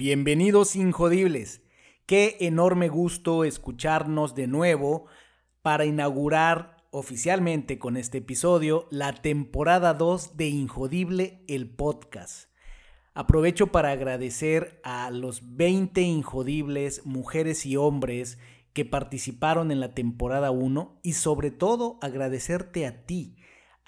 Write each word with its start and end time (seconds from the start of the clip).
Bienvenidos 0.00 0.76
Injodibles. 0.76 1.60
Qué 2.06 2.38
enorme 2.40 2.88
gusto 2.88 3.44
escucharnos 3.44 4.34
de 4.34 4.46
nuevo 4.46 5.04
para 5.60 5.84
inaugurar 5.84 6.86
oficialmente 6.90 7.78
con 7.78 7.98
este 7.98 8.16
episodio 8.16 8.88
la 8.90 9.12
temporada 9.12 9.92
2 9.92 10.38
de 10.38 10.48
Injodible 10.48 11.44
el 11.48 11.68
podcast. 11.68 12.48
Aprovecho 13.12 13.66
para 13.66 13.90
agradecer 13.90 14.80
a 14.84 15.10
los 15.10 15.54
20 15.54 16.00
Injodibles, 16.00 17.04
mujeres 17.04 17.66
y 17.66 17.76
hombres 17.76 18.38
que 18.72 18.86
participaron 18.86 19.70
en 19.70 19.80
la 19.80 19.92
temporada 19.92 20.50
1 20.50 20.98
y 21.02 21.12
sobre 21.12 21.50
todo 21.50 21.98
agradecerte 22.00 22.86
a 22.86 23.04
ti 23.04 23.36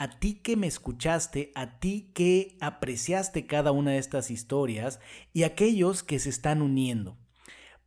a 0.02 0.18
ti 0.18 0.34
que 0.34 0.56
me 0.56 0.66
escuchaste, 0.66 1.52
a 1.54 1.78
ti 1.78 2.10
que 2.12 2.56
apreciaste 2.60 3.46
cada 3.46 3.70
una 3.70 3.92
de 3.92 3.98
estas 3.98 4.32
historias 4.32 4.98
y 5.32 5.44
aquellos 5.44 6.02
que 6.02 6.18
se 6.18 6.28
están 6.28 6.60
uniendo. 6.60 7.16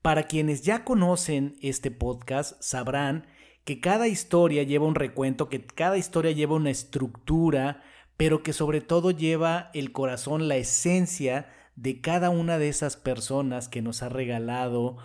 Para 0.01 0.23
quienes 0.23 0.61
ya 0.61 0.85
conocen 0.85 1.57
este 1.61 1.91
podcast, 1.91 2.55
sabrán 2.61 3.27
que 3.65 3.81
cada 3.81 4.07
historia 4.07 4.63
lleva 4.63 4.87
un 4.87 4.95
recuento, 4.95 5.49
que 5.49 5.65
cada 5.65 5.97
historia 5.97 6.31
lleva 6.31 6.55
una 6.55 6.69
estructura, 6.69 7.83
pero 8.15 8.43
que 8.43 8.53
sobre 8.53 8.79
todo 8.79 9.11
lleva 9.11 9.69
el 9.73 9.91
corazón, 9.91 10.47
la 10.47 10.55
esencia 10.55 11.49
de 11.75 11.99
cada 11.99 12.29
una 12.29 12.57
de 12.57 12.69
esas 12.69 12.95
personas 12.95 13.67
que 13.67 13.81
nos 13.81 14.03
ha 14.03 14.07
regalado 14.07 14.95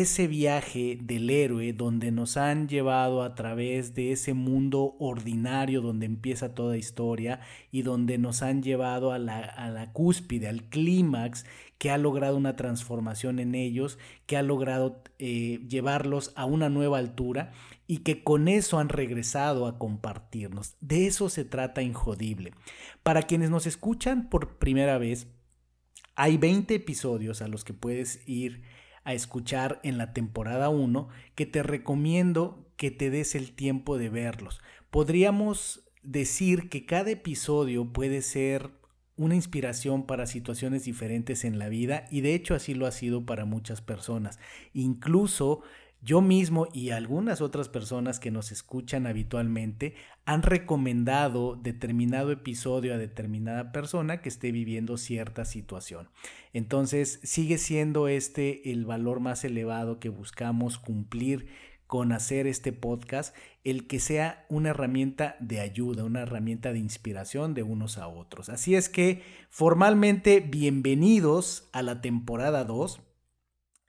ese 0.00 0.26
viaje 0.26 0.98
del 1.02 1.28
héroe 1.28 1.74
donde 1.74 2.12
nos 2.12 2.38
han 2.38 2.66
llevado 2.66 3.22
a 3.22 3.34
través 3.34 3.94
de 3.94 4.12
ese 4.12 4.32
mundo 4.32 4.96
ordinario 4.98 5.82
donde 5.82 6.06
empieza 6.06 6.54
toda 6.54 6.78
historia 6.78 7.40
y 7.70 7.82
donde 7.82 8.16
nos 8.16 8.40
han 8.40 8.62
llevado 8.62 9.12
a 9.12 9.18
la, 9.18 9.90
cúspide, 9.92 10.48
al 10.48 10.62
clímax 10.62 11.44
que 11.76 11.90
ha 11.90 11.98
logrado 11.98 12.38
una 12.38 12.56
transformación 12.56 13.38
en 13.38 13.54
ellos, 13.54 13.98
que 14.24 14.38
ha 14.38 14.42
logrado 14.42 15.02
eh, 15.18 15.60
llevarlos 15.68 16.32
a 16.36 16.46
una 16.46 16.70
nueva 16.70 16.96
altura 16.96 17.52
y 17.86 17.98
que 17.98 18.24
con 18.24 18.48
eso 18.48 18.78
han 18.78 18.88
regresado 18.88 19.66
a 19.66 19.78
compartirnos. 19.78 20.74
De 20.80 21.06
eso 21.06 21.28
se 21.28 21.44
trata 21.44 21.82
Injodible. 21.82 22.54
Para 23.02 23.24
quienes 23.24 23.50
nos 23.50 23.66
escuchan 23.66 24.30
por 24.30 24.56
primera 24.56 24.96
vez, 24.96 25.26
hay 26.14 26.38
20 26.38 26.76
episodios 26.76 27.42
a 27.42 27.48
los 27.48 27.62
que 27.62 27.74
puedes 27.74 28.26
ir 28.26 28.62
a 29.04 29.14
escuchar 29.14 29.80
en 29.82 29.98
la 29.98 30.12
temporada 30.12 30.68
1 30.68 31.08
que 31.34 31.46
te 31.46 31.62
recomiendo 31.62 32.66
que 32.76 32.90
te 32.90 33.10
des 33.10 33.34
el 33.34 33.52
tiempo 33.52 33.98
de 33.98 34.08
verlos. 34.08 34.60
Podríamos 34.90 35.88
decir 36.02 36.68
que 36.68 36.84
cada 36.84 37.10
episodio 37.10 37.92
puede 37.92 38.22
ser 38.22 38.70
una 39.16 39.34
inspiración 39.34 40.06
para 40.06 40.26
situaciones 40.26 40.84
diferentes 40.84 41.44
en 41.44 41.58
la 41.58 41.68
vida 41.68 42.06
y 42.10 42.22
de 42.22 42.34
hecho 42.34 42.54
así 42.54 42.74
lo 42.74 42.86
ha 42.86 42.92
sido 42.92 43.24
para 43.26 43.44
muchas 43.44 43.80
personas. 43.80 44.38
Incluso 44.72 45.62
yo 46.04 46.20
mismo 46.20 46.66
y 46.72 46.90
algunas 46.90 47.40
otras 47.40 47.68
personas 47.68 48.18
que 48.18 48.32
nos 48.32 48.50
escuchan 48.50 49.06
habitualmente 49.06 49.94
han 50.24 50.42
recomendado 50.42 51.54
determinado 51.54 52.32
episodio 52.32 52.92
a 52.92 52.98
determinada 52.98 53.70
persona 53.70 54.20
que 54.20 54.28
esté 54.28 54.50
viviendo 54.50 54.96
cierta 54.96 55.44
situación. 55.44 56.08
Entonces 56.52 57.20
sigue 57.22 57.56
siendo 57.56 58.08
este 58.08 58.72
el 58.72 58.84
valor 58.84 59.20
más 59.20 59.44
elevado 59.44 60.00
que 60.00 60.08
buscamos 60.08 60.76
cumplir 60.76 61.46
con 61.86 62.12
hacer 62.12 62.46
este 62.46 62.72
podcast, 62.72 63.36
el 63.64 63.86
que 63.86 64.00
sea 64.00 64.46
una 64.48 64.70
herramienta 64.70 65.36
de 65.40 65.60
ayuda, 65.60 66.04
una 66.04 66.22
herramienta 66.22 66.72
de 66.72 66.78
inspiración 66.78 67.54
de 67.54 67.62
unos 67.62 67.98
a 67.98 68.08
otros. 68.08 68.48
Así 68.48 68.74
es 68.74 68.88
que 68.88 69.22
formalmente 69.50 70.40
bienvenidos 70.40 71.68
a 71.72 71.82
la 71.82 72.00
temporada 72.00 72.64
2 72.64 73.00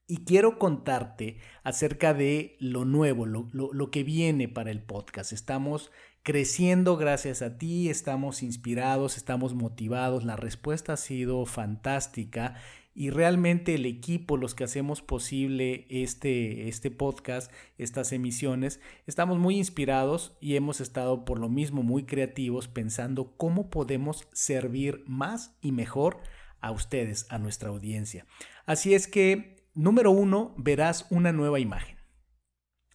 y 0.08 0.25
quiero 0.25 0.59
contarte 0.59 1.38
acerca 1.64 2.14
de 2.14 2.58
lo 2.59 2.86
nuevo, 2.86 3.25
lo, 3.25 3.91
que 3.91 4.03
viene 4.03 4.50
para 4.50 4.72
el 4.72 4.81
podcast. 4.81 5.31
Estamos 5.31 5.91
creciendo 6.24 6.97
gracias 6.97 7.41
a 7.41 7.58
ti, 7.58 7.90
estamos 7.90 8.44
inspirados, 8.44 9.18
estamos 9.18 9.53
motivados, 9.53 10.25
la 10.25 10.36
respuesta 10.36 10.94
ha 10.94 10.97
sido 10.97 11.46
fantástica 11.46 12.56
y 12.96 13.09
realmente 13.09 13.75
el 13.75 13.86
equipo, 13.86 14.38
los 14.38 14.53
que 14.53 14.66
hacemos 14.66 15.02
posible 15.02 15.88
este, 15.90 16.68
este 16.68 16.92
podcast, 16.92 17.52
estas 17.78 18.12
emisiones, 18.12 18.80
estamos 19.08 19.40
muy 19.40 19.58
inspirados 19.58 20.38
y 20.40 20.56
hemos 20.56 20.80
estado 20.80 21.25
por 21.25 21.40
lo 21.40 21.50
mismo 21.50 21.81
muy 21.81 22.03
creativos 22.03 22.68
pensando 22.68 23.36
cómo 23.36 23.69
podemos 23.69 24.28
servir 24.34 25.03
más 25.08 25.56
y 25.62 25.72
mejor 25.72 26.19
a 26.62 26.72
ustedes, 26.72 27.25
a 27.30 27.40
nuestra 27.40 27.69
audiencia. 27.69 28.25
Así 28.66 28.94
es 28.94 29.08
que 29.08 29.62
Número 29.76 30.12
uno, 30.12 30.54
verás 30.56 31.08
una 31.10 31.32
nueva 31.32 31.60
imagen. 31.60 31.98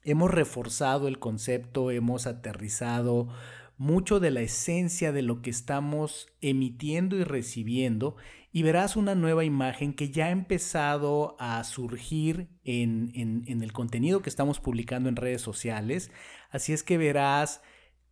Hemos 0.05 0.31
reforzado 0.31 1.09
el 1.09 1.19
concepto, 1.19 1.91
hemos 1.91 2.29
aterrizado 2.29 3.29
mucho 3.77 4.21
de 4.21 4.31
la 4.31 4.43
esencia 4.43 5.11
de 5.11 5.23
lo 5.23 5.43
que 5.43 5.51
estamos 5.51 6.29
emitiendo 6.41 7.17
y 7.17 7.25
recibiendo 7.25 8.17
y 8.53 8.63
verás 8.63 8.97
una 8.97 9.17
nueva 9.17 9.45
imagen 9.45 9.93
que 9.93 10.11
ya 10.11 10.27
ha 10.27 10.31
empezado 10.31 11.37
a 11.41 11.63
surgir 11.65 12.49
en, 12.63 13.11
en, 13.15 13.63
el 13.63 13.73
contenido 13.73 14.23
que 14.23 14.31
estamos 14.31 14.61
publicando 14.61 15.09
en 15.09 15.17
redes 15.17 15.43
sociales. 15.43 16.13
Así 16.49 16.73
es 16.73 16.85
que 16.85 16.97
verás 16.97 17.61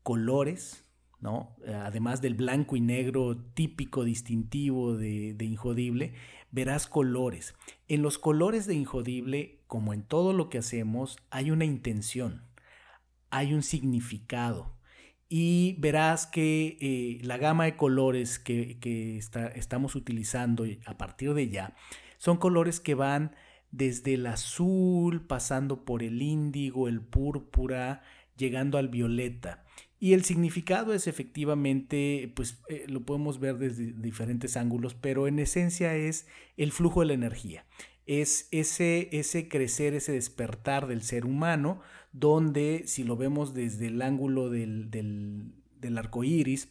colores, 0.02 0.84
¿no? 1.20 1.56
Además 1.66 2.20
del 2.20 2.34
blanco 2.34 2.76
y 2.76 2.80
negro 2.80 3.36
típico, 3.54 4.04
distintivo 4.04 4.96
de, 4.96 5.34
de 5.34 5.44
Injodible, 5.44 6.14
verás 6.50 6.86
colores. 6.86 7.54
En 7.88 8.02
los 8.02 8.18
colores 8.18 8.66
de 8.66 8.74
Injodible, 8.74 9.60
como 9.66 9.92
en 9.92 10.02
todo 10.02 10.32
lo 10.32 10.48
que 10.48 10.58
hacemos, 10.58 11.18
hay 11.30 11.50
una 11.50 11.64
intención, 11.64 12.42
hay 13.30 13.54
un 13.54 13.62
significado. 13.62 14.74
Y 15.28 15.76
verás 15.78 16.26
que 16.26 16.78
eh, 16.80 17.18
la 17.24 17.36
gama 17.36 17.64
de 17.64 17.76
colores 17.76 18.38
que, 18.38 19.18
estamos 19.54 19.96
utilizando 19.96 20.64
a 20.86 20.96
partir 20.96 21.34
de 21.34 21.48
ya 21.48 21.74
son 22.18 22.36
colores 22.36 22.78
que 22.78 22.94
van 22.94 23.34
desde 23.72 24.14
el 24.14 24.26
azul, 24.26 25.26
pasando 25.26 25.84
por 25.84 26.02
el 26.02 26.22
índigo, 26.22 26.88
el 26.88 27.00
púrpura, 27.00 28.02
llegando 28.36 28.78
al 28.78 28.88
violeta. 28.88 29.64
Y 29.98 30.12
el 30.12 30.24
significado 30.24 30.92
es 30.92 31.06
efectivamente, 31.06 32.32
pues 32.36 32.58
eh, 32.68 32.84
lo 32.86 33.04
podemos 33.04 33.40
ver 33.40 33.56
desde 33.56 33.92
diferentes 33.92 34.56
ángulos, 34.56 34.94
pero 34.94 35.26
en 35.26 35.38
esencia 35.38 35.94
es 35.96 36.26
el 36.56 36.72
flujo 36.72 37.00
de 37.00 37.06
la 37.06 37.14
energía. 37.14 37.66
Es 38.04 38.48
ese, 38.50 39.08
ese 39.12 39.48
crecer, 39.48 39.94
ese 39.94 40.12
despertar 40.12 40.86
del 40.86 41.02
ser 41.02 41.24
humano, 41.24 41.80
donde 42.12 42.84
si 42.86 43.04
lo 43.04 43.16
vemos 43.16 43.54
desde 43.54 43.86
el 43.86 44.02
ángulo 44.02 44.50
del, 44.50 44.90
del, 44.90 45.54
del 45.80 45.98
arco 45.98 46.24
iris, 46.24 46.68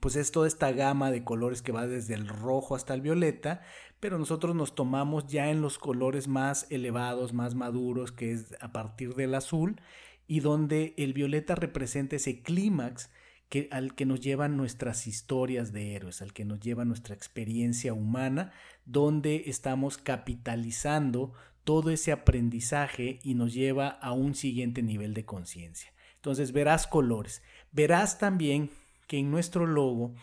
pues 0.00 0.16
es 0.16 0.30
toda 0.30 0.46
esta 0.46 0.70
gama 0.70 1.10
de 1.10 1.24
colores 1.24 1.62
que 1.62 1.72
va 1.72 1.86
desde 1.86 2.14
el 2.14 2.28
rojo 2.28 2.76
hasta 2.76 2.92
el 2.92 3.00
violeta, 3.00 3.62
pero 4.00 4.18
nosotros 4.18 4.54
nos 4.54 4.74
tomamos 4.74 5.26
ya 5.28 5.50
en 5.50 5.62
los 5.62 5.78
colores 5.78 6.28
más 6.28 6.66
elevados, 6.70 7.32
más 7.32 7.54
maduros, 7.54 8.12
que 8.12 8.32
es 8.32 8.54
a 8.60 8.70
partir 8.70 9.14
del 9.14 9.34
azul, 9.34 9.80
y 10.26 10.40
donde 10.40 10.94
el 10.96 11.12
violeta 11.12 11.54
representa 11.54 12.16
ese 12.16 12.42
clímax 12.42 13.10
que, 13.48 13.68
al 13.70 13.94
que 13.94 14.06
nos 14.06 14.20
llevan 14.20 14.56
nuestras 14.56 15.06
historias 15.06 15.72
de 15.72 15.94
héroes, 15.94 16.22
al 16.22 16.32
que 16.32 16.44
nos 16.44 16.60
lleva 16.60 16.84
nuestra 16.84 17.14
experiencia 17.14 17.92
humana, 17.92 18.52
donde 18.84 19.44
estamos 19.46 19.98
capitalizando 19.98 21.32
todo 21.64 21.90
ese 21.90 22.12
aprendizaje 22.12 23.18
y 23.22 23.34
nos 23.34 23.54
lleva 23.54 23.88
a 23.88 24.12
un 24.12 24.34
siguiente 24.34 24.82
nivel 24.82 25.14
de 25.14 25.24
conciencia. 25.24 25.92
Entonces 26.16 26.52
verás 26.52 26.86
colores, 26.86 27.42
verás 27.72 28.18
también 28.18 28.70
que 29.06 29.18
en 29.18 29.30
nuestro 29.30 29.66
logo 29.66 30.14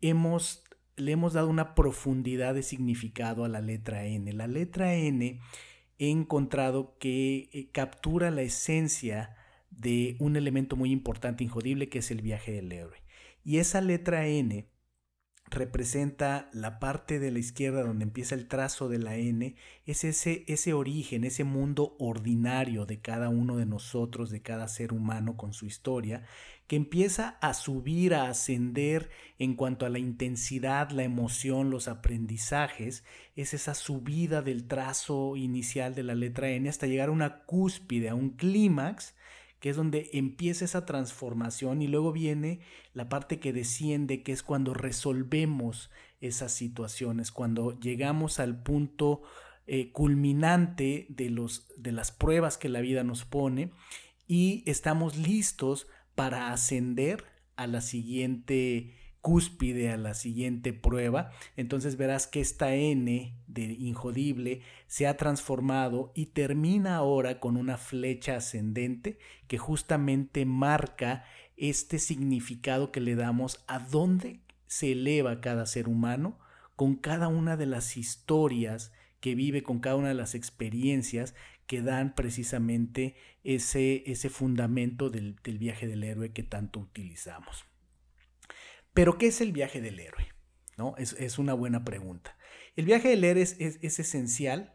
hemos, 0.00 0.64
le 0.96 1.12
hemos 1.12 1.34
dado 1.34 1.48
una 1.48 1.74
profundidad 1.74 2.54
de 2.54 2.62
significado 2.62 3.44
a 3.44 3.48
la 3.48 3.60
letra 3.60 4.04
N. 4.06 4.32
La 4.32 4.46
letra 4.46 4.94
N 4.94 5.40
he 5.98 6.10
encontrado 6.10 6.96
que 6.98 7.48
eh, 7.52 7.70
captura 7.72 8.30
la 8.30 8.42
esencia 8.42 9.36
de 9.70 10.16
un 10.20 10.36
elemento 10.36 10.76
muy 10.76 10.90
importante, 10.90 11.44
injodible, 11.44 11.88
que 11.88 11.98
es 11.98 12.10
el 12.10 12.22
viaje 12.22 12.52
del 12.52 12.72
héroe. 12.72 13.02
Y 13.42 13.58
esa 13.58 13.80
letra 13.80 14.26
N 14.26 14.68
representa 15.50 16.48
la 16.52 16.78
parte 16.78 17.18
de 17.18 17.30
la 17.30 17.38
izquierda 17.38 17.82
donde 17.82 18.04
empieza 18.04 18.34
el 18.34 18.48
trazo 18.48 18.88
de 18.88 18.98
la 18.98 19.16
N, 19.16 19.54
es 19.84 20.04
ese, 20.04 20.44
ese 20.48 20.72
origen, 20.72 21.24
ese 21.24 21.44
mundo 21.44 21.96
ordinario 21.98 22.86
de 22.86 23.00
cada 23.00 23.28
uno 23.28 23.56
de 23.56 23.66
nosotros, 23.66 24.30
de 24.30 24.42
cada 24.42 24.68
ser 24.68 24.92
humano 24.92 25.36
con 25.36 25.52
su 25.52 25.66
historia, 25.66 26.24
que 26.66 26.76
empieza 26.76 27.38
a 27.40 27.52
subir, 27.52 28.14
a 28.14 28.28
ascender 28.28 29.10
en 29.38 29.54
cuanto 29.54 29.84
a 29.84 29.90
la 29.90 29.98
intensidad, 29.98 30.90
la 30.90 31.04
emoción, 31.04 31.70
los 31.70 31.88
aprendizajes, 31.88 33.04
es 33.36 33.52
esa 33.52 33.74
subida 33.74 34.40
del 34.40 34.66
trazo 34.66 35.36
inicial 35.36 35.94
de 35.94 36.04
la 36.04 36.14
letra 36.14 36.50
N 36.50 36.68
hasta 36.68 36.86
llegar 36.86 37.10
a 37.10 37.12
una 37.12 37.44
cúspide, 37.44 38.08
a 38.08 38.14
un 38.14 38.30
clímax, 38.30 39.14
que 39.60 39.70
es 39.70 39.76
donde 39.76 40.10
empieza 40.12 40.64
esa 40.64 40.84
transformación 40.84 41.82
y 41.82 41.88
luego 41.88 42.12
viene 42.12 42.60
la 42.92 43.08
parte 43.08 43.40
que 43.40 43.52
desciende, 43.52 44.22
que 44.22 44.32
es 44.32 44.42
cuando 44.42 44.74
resolvemos 44.74 45.90
esas 46.20 46.52
situaciones, 46.52 47.32
cuando 47.32 47.78
llegamos 47.78 48.40
al 48.40 48.62
punto 48.62 49.22
eh, 49.66 49.92
culminante 49.92 51.06
de, 51.08 51.30
los, 51.30 51.72
de 51.76 51.92
las 51.92 52.12
pruebas 52.12 52.58
que 52.58 52.68
la 52.68 52.80
vida 52.80 53.04
nos 53.04 53.24
pone 53.24 53.70
y 54.26 54.62
estamos 54.66 55.16
listos 55.16 55.86
para 56.14 56.52
ascender 56.52 57.24
a 57.56 57.66
la 57.66 57.80
siguiente 57.80 58.94
cúspide 59.24 59.90
a 59.90 59.96
la 59.96 60.12
siguiente 60.12 60.74
prueba, 60.74 61.30
entonces 61.56 61.96
verás 61.96 62.26
que 62.26 62.42
esta 62.42 62.74
N 62.74 63.34
de 63.46 63.62
injodible 63.62 64.60
se 64.86 65.06
ha 65.06 65.16
transformado 65.16 66.12
y 66.14 66.26
termina 66.26 66.96
ahora 66.96 67.40
con 67.40 67.56
una 67.56 67.78
flecha 67.78 68.36
ascendente 68.36 69.18
que 69.48 69.56
justamente 69.56 70.44
marca 70.44 71.24
este 71.56 72.00
significado 72.00 72.92
que 72.92 73.00
le 73.00 73.14
damos 73.14 73.64
a 73.66 73.78
dónde 73.78 74.40
se 74.66 74.92
eleva 74.92 75.40
cada 75.40 75.64
ser 75.64 75.88
humano 75.88 76.38
con 76.76 76.94
cada 76.94 77.28
una 77.28 77.56
de 77.56 77.64
las 77.64 77.96
historias 77.96 78.92
que 79.20 79.34
vive, 79.34 79.62
con 79.62 79.78
cada 79.78 79.96
una 79.96 80.08
de 80.08 80.14
las 80.14 80.34
experiencias 80.34 81.34
que 81.66 81.82
dan 81.82 82.14
precisamente 82.14 83.16
ese, 83.42 84.02
ese 84.06 84.30
fundamento 84.30 85.10
del, 85.10 85.36
del 85.42 85.58
viaje 85.58 85.86
del 85.86 86.04
héroe 86.04 86.32
que 86.32 86.42
tanto 86.42 86.80
utilizamos. 86.80 87.64
Pero, 88.94 89.18
¿qué 89.18 89.26
es 89.26 89.40
el 89.40 89.52
viaje 89.52 89.80
del 89.80 89.98
héroe? 89.98 90.28
¿No? 90.78 90.94
Es, 90.96 91.38
una 91.38 91.52
buena 91.52 91.84
pregunta. 91.84 92.36
El 92.76 92.86
viaje 92.86 93.08
del 93.08 93.24
héroe 93.24 93.42
es, 93.42 93.58
esencial 93.58 94.72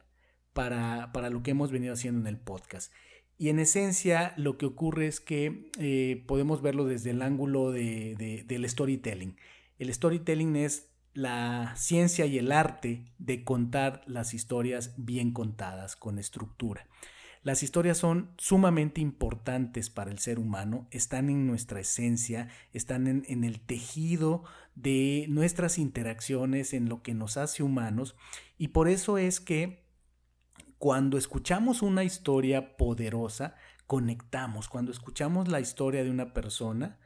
para, 0.53 1.09
lo 1.29 1.41
que 1.41 1.51
hemos 1.51 1.71
venido 1.71 1.93
haciendo 1.93 2.19
en 2.19 2.27
el 2.27 2.37
podcast. 2.37 2.93
Y 3.37 3.47
en 3.47 3.59
esencia 3.59 4.33
lo 4.35 4.57
que 4.57 4.65
ocurre 4.65 5.07
es 5.07 5.21
que 5.21 5.71
eh, 5.79 6.23
podemos 6.27 6.61
verlo 6.61 6.83
desde 6.83 7.11
el 7.11 7.21
ángulo 7.21 7.71
del 7.71 8.65
storytelling. 8.69 9.37
El 9.77 9.93
storytelling 9.93 10.57
es 10.57 10.88
la 11.13 11.73
ciencia 11.75 12.25
y 12.25 12.37
el 12.37 12.51
arte 12.51 13.05
de 13.17 13.43
contar 13.43 14.01
las 14.05 14.33
historias 14.33 14.93
bien 14.97 15.31
contadas, 15.31 15.95
con 15.95 16.19
estructura. 16.19 16.87
Las 17.41 17.63
historias 17.63 17.97
son 17.97 18.31
sumamente 18.37 18.99
importantes 18.99 19.89
para 19.89 20.11
el 20.11 20.19
ser 20.19 20.39
humano, 20.39 20.87
están 20.91 21.29
en 21.29 21.47
nuestra 21.47 21.79
esencia, 21.79 22.49
están 22.73 23.07
en, 23.07 23.43
el 23.45 23.61
tejido 23.61 24.43
de 24.75 25.25
nuestras 25.29 25.77
interacciones, 25.77 26.73
en 26.73 26.89
lo 26.89 27.01
que 27.01 27.13
nos 27.13 27.37
hace 27.37 27.63
humanos, 27.63 28.15
y 28.57 28.69
por 28.69 28.89
eso 28.89 29.17
es 29.17 29.39
que 29.39 29.85
cuando 30.77 31.17
escuchamos 31.17 31.81
una 31.81 32.03
historia 32.03 32.77
poderosa, 32.77 33.55
conectamos. 33.87 34.69
Cuando 34.69 34.91
escuchamos 34.91 35.47
la 35.47 35.59
historia 35.59 36.03
de 36.03 36.11
una 36.11 36.33
persona, 36.33 36.99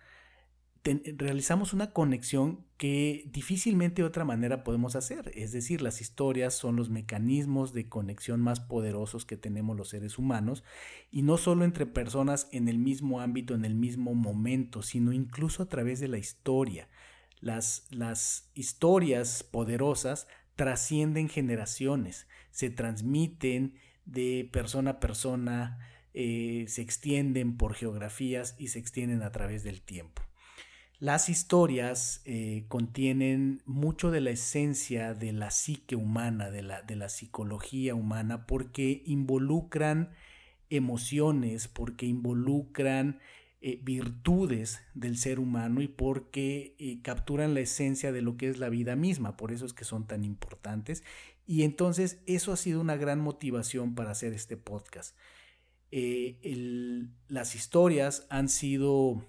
realizamos 0.83 1.71
una 1.71 1.91
conexión 1.91 2.65
que 2.77 3.23
difícilmente 3.31 4.01
de 4.01 4.07
otra 4.07 4.25
manera 4.25 4.65
podemos 4.65 4.95
hacer. 4.97 5.31
Es 5.33 5.53
decir, 5.53 5.81
las 5.81 6.01
historias 6.01 6.53
son 6.53 6.75
los 6.75 6.89
mecanismos 6.89 7.73
de 7.73 7.87
conexión 7.87 8.41
más 8.41 8.59
poderosos 8.59 9.25
que 9.25 9.37
tenemos 9.37 9.77
los 9.77 9.89
seres 9.89 10.17
humanos 10.17 10.63
y 11.09 11.21
no 11.21 11.37
solo 11.37 11.63
entre 11.63 11.85
personas 11.85 12.49
en 12.51 12.67
el 12.67 12.79
mismo 12.79 13.21
ámbito, 13.21 13.55
en 13.55 13.63
el 13.63 13.75
mismo 13.75 14.13
momento, 14.13 14.81
sino 14.81 15.13
incluso 15.13 15.63
a 15.63 15.69
través 15.69 16.01
de 16.01 16.09
la 16.09 16.17
historia. 16.17 16.89
Las, 17.39 17.87
las 17.89 18.51
historias 18.53 19.43
poderosas 19.43 20.27
trascienden 20.55 21.29
generaciones, 21.29 22.27
se 22.51 22.69
transmiten 22.69 23.75
de 24.05 24.49
persona 24.51 24.91
a 24.91 24.99
persona, 24.99 25.79
eh, 26.13 26.65
se 26.67 26.81
extienden 26.81 27.55
por 27.55 27.73
geografías 27.73 28.55
y 28.59 28.67
se 28.67 28.79
extienden 28.79 29.23
a 29.23 29.31
través 29.31 29.63
del 29.63 29.81
tiempo. 29.81 30.21
Las 31.03 31.27
historias 31.27 32.21
eh, 32.23 32.63
contienen 32.69 33.61
mucho 33.65 34.09
de 34.09 34.21
la 34.21 34.29
esencia 34.29 35.13
de 35.13 35.33
la 35.33 35.51
psique 35.51 35.97
humana, 35.97 36.49
de 36.49 36.63
la, 36.63 36.81
de 36.81 36.95
la 36.95 37.09
psicología 37.09 37.93
humana, 37.93 38.47
porque 38.47 39.03
involucran 39.05 40.13
emociones, 40.69 41.67
porque 41.67 42.05
involucran 42.05 43.19
eh, 43.59 43.81
virtudes 43.83 44.79
del 44.93 45.17
ser 45.17 45.41
humano 45.41 45.81
y 45.81 45.89
porque 45.89 46.73
eh, 46.79 47.01
capturan 47.01 47.53
la 47.53 47.59
esencia 47.59 48.13
de 48.13 48.21
lo 48.21 48.37
que 48.37 48.47
es 48.47 48.57
la 48.57 48.69
vida 48.69 48.95
misma. 48.95 49.35
Por 49.35 49.51
eso 49.51 49.65
es 49.65 49.73
que 49.73 49.83
son 49.83 50.07
tan 50.07 50.23
importantes. 50.23 51.03
Y 51.45 51.63
entonces 51.63 52.21
eso 52.27 52.53
ha 52.53 52.55
sido 52.55 52.79
una 52.79 52.95
gran 52.95 53.19
motivación 53.19 53.93
para 53.93 54.11
hacer 54.11 54.31
este 54.31 54.55
podcast. 54.55 55.17
las 57.27 57.55
historias 57.55 58.25
han 58.29 58.47
sido 58.47 59.21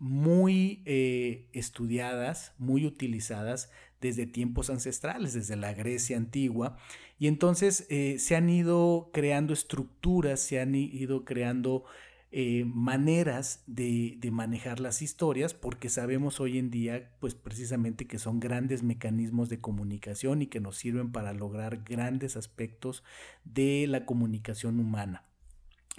muy 0.00 0.82
eh, 0.86 1.46
estudiadas, 1.52 2.54
muy 2.58 2.86
utilizadas 2.86 3.70
desde 4.00 4.26
tiempos 4.26 4.70
ancestrales, 4.70 5.34
desde 5.34 5.56
la 5.56 5.74
Grecia 5.74 6.16
antigua, 6.16 6.78
y 7.18 7.26
entonces 7.28 7.86
eh, 7.90 8.18
se 8.18 8.34
han 8.34 8.48
ido 8.48 9.10
creando 9.12 9.52
estructuras, 9.52 10.40
se 10.40 10.58
han 10.58 10.74
ido 10.74 11.26
creando 11.26 11.84
eh, 12.32 12.64
maneras 12.64 13.62
de, 13.66 14.16
de, 14.18 14.30
manejar 14.30 14.80
las 14.80 15.02
historias, 15.02 15.52
porque 15.52 15.90
sabemos 15.90 16.40
hoy 16.40 16.56
en 16.56 16.70
día, 16.70 17.10
pues 17.20 17.34
precisamente 17.34 18.06
que 18.06 18.18
son 18.18 18.40
grandes 18.40 18.82
mecanismos 18.82 19.50
de 19.50 19.60
comunicación 19.60 20.40
y 20.40 20.46
que 20.46 20.60
nos 20.60 20.78
sirven 20.78 21.12
para 21.12 21.34
lograr 21.34 21.82
grandes 21.84 22.38
aspectos 22.38 23.04
de 23.44 23.86
la 23.86 24.06
comunicación 24.06 24.80
humana. 24.80 25.24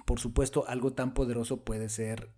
Por 0.05 0.19
supuesto, 0.19 0.67
algo 0.67 0.93
tan 0.93 1.13
poderoso 1.13 1.63
puede 1.63 1.87
ser 1.89 2.29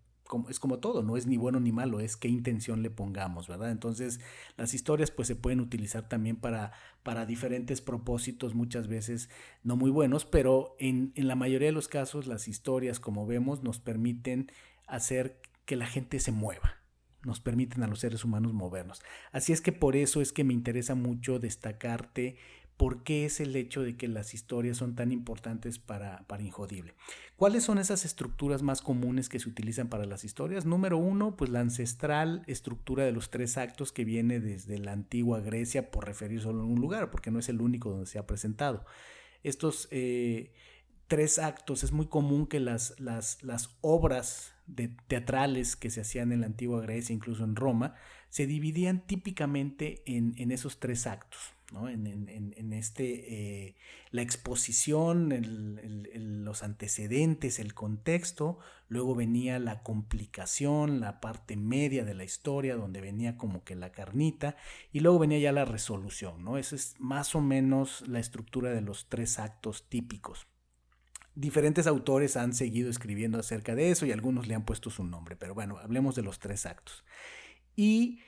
es 0.49 0.59
como 0.59 0.79
todo, 0.79 1.03
no 1.03 1.17
es 1.17 1.27
ni 1.27 1.37
bueno 1.37 1.59
ni 1.59 1.71
malo, 1.71 1.99
es 1.99 2.17
qué 2.17 2.27
intención 2.27 2.81
le 2.81 2.89
pongamos, 2.89 3.47
¿verdad? 3.47 3.71
Entonces, 3.71 4.19
las 4.57 4.73
historias 4.73 5.11
pues 5.11 5.27
se 5.27 5.35
pueden 5.35 5.59
utilizar 5.59 6.07
también 6.07 6.35
para, 6.35 6.71
para 7.03 7.25
diferentes 7.25 7.81
propósitos, 7.81 8.55
muchas 8.55 8.87
veces 8.87 9.29
no 9.63 9.75
muy 9.75 9.91
buenos, 9.91 10.25
pero 10.25 10.75
en, 10.79 11.11
en 11.15 11.27
la 11.27 11.35
mayoría 11.35 11.67
de 11.67 11.73
los 11.73 11.87
casos 11.87 12.27
las 12.27 12.47
historias, 12.47 12.99
como 12.99 13.25
vemos, 13.25 13.63
nos 13.63 13.79
permiten 13.79 14.51
hacer 14.87 15.39
que 15.65 15.75
la 15.75 15.85
gente 15.85 16.19
se 16.19 16.31
mueva, 16.31 16.77
nos 17.23 17.39
permiten 17.39 17.83
a 17.83 17.87
los 17.87 17.99
seres 17.99 18.23
humanos 18.23 18.53
movernos. 18.53 19.01
Así 19.31 19.53
es 19.53 19.61
que 19.61 19.71
por 19.71 19.95
eso 19.95 20.21
es 20.21 20.33
que 20.33 20.43
me 20.43 20.53
interesa 20.53 20.95
mucho 20.95 21.39
destacarte 21.39 22.37
por 22.77 23.03
qué 23.03 23.25
es 23.25 23.39
el 23.39 23.55
hecho 23.55 23.83
de 23.83 23.95
que 23.95 24.07
las 24.07 24.33
historias 24.33 24.77
son 24.77 24.95
tan 24.95 25.11
importantes 25.11 25.79
para, 25.79 26.25
para 26.27 26.43
Injodible. 26.43 26.95
¿Cuáles 27.35 27.63
son 27.63 27.77
esas 27.77 28.05
estructuras 28.05 28.61
más 28.61 28.81
comunes 28.81 29.29
que 29.29 29.39
se 29.39 29.49
utilizan 29.49 29.89
para 29.89 30.05
las 30.05 30.23
historias? 30.23 30.65
Número 30.65 30.97
uno, 30.97 31.35
pues 31.35 31.49
la 31.49 31.59
ancestral 31.59 32.43
estructura 32.47 33.03
de 33.05 33.11
los 33.11 33.29
tres 33.29 33.57
actos 33.57 33.91
que 33.91 34.05
viene 34.05 34.39
desde 34.39 34.79
la 34.79 34.91
antigua 34.91 35.39
Grecia, 35.39 35.91
por 35.91 36.05
referir 36.05 36.41
solo 36.41 36.63
a 36.63 36.65
un 36.65 36.81
lugar, 36.81 37.11
porque 37.11 37.31
no 37.31 37.39
es 37.39 37.49
el 37.49 37.61
único 37.61 37.89
donde 37.89 38.05
se 38.07 38.17
ha 38.17 38.25
presentado. 38.25 38.85
Estos 39.43 39.87
eh, 39.91 40.53
tres 41.07 41.37
actos, 41.37 41.83
es 41.83 41.91
muy 41.91 42.07
común 42.07 42.47
que 42.47 42.59
las, 42.59 42.99
las, 42.99 43.43
las 43.43 43.77
obras 43.81 44.53
de 44.65 44.87
teatrales 45.07 45.75
que 45.75 45.91
se 45.91 46.01
hacían 46.01 46.31
en 46.31 46.41
la 46.41 46.47
antigua 46.47 46.81
Grecia, 46.81 47.13
incluso 47.13 47.43
en 47.43 47.55
Roma, 47.55 47.95
se 48.29 48.47
dividían 48.47 49.05
típicamente 49.05 50.01
en, 50.05 50.33
en 50.37 50.51
esos 50.51 50.79
tres 50.79 51.05
actos 51.05 51.53
en, 51.89 52.73
este, 52.73 53.67
eh, 53.67 53.75
la 54.11 54.21
exposición, 54.21 55.29
los 56.13 56.63
antecedentes, 56.63 57.59
el 57.59 57.73
contexto, 57.73 58.59
luego 58.87 59.15
venía 59.15 59.59
la 59.59 59.81
complicación, 59.83 60.99
la 60.99 61.19
parte 61.19 61.55
media 61.55 62.05
de 62.05 62.13
la 62.13 62.23
historia, 62.23 62.75
donde 62.75 63.01
venía 63.01 63.37
como 63.37 63.63
que 63.63 63.75
la 63.75 63.91
carnita, 63.91 64.55
y 64.91 64.99
luego 64.99 65.19
venía 65.19 65.39
ya 65.39 65.51
la 65.51 65.65
resolución, 65.65 66.43
¿no? 66.43 66.57
Esa 66.57 66.75
es 66.75 66.95
más 66.99 67.35
o 67.35 67.41
menos 67.41 68.07
la 68.07 68.19
estructura 68.19 68.71
de 68.71 68.81
los 68.81 69.09
tres 69.09 69.39
actos 69.39 69.89
típicos. 69.89 70.47
Diferentes 71.35 71.87
autores 71.87 72.37
han 72.37 72.53
seguido 72.53 72.91
escribiendo 72.91 73.39
acerca 73.39 73.73
de 73.73 73.89
eso 73.89 74.05
y 74.05 74.11
algunos 74.11 74.47
le 74.47 74.53
han 74.53 74.65
puesto 74.65 74.91
su 74.91 75.03
nombre, 75.03 75.35
pero 75.35 75.55
bueno, 75.55 75.79
hablemos 75.79 76.15
de 76.15 76.21
los 76.21 76.37
tres 76.39 76.67
actos. 76.67 77.03
Y 77.75 78.19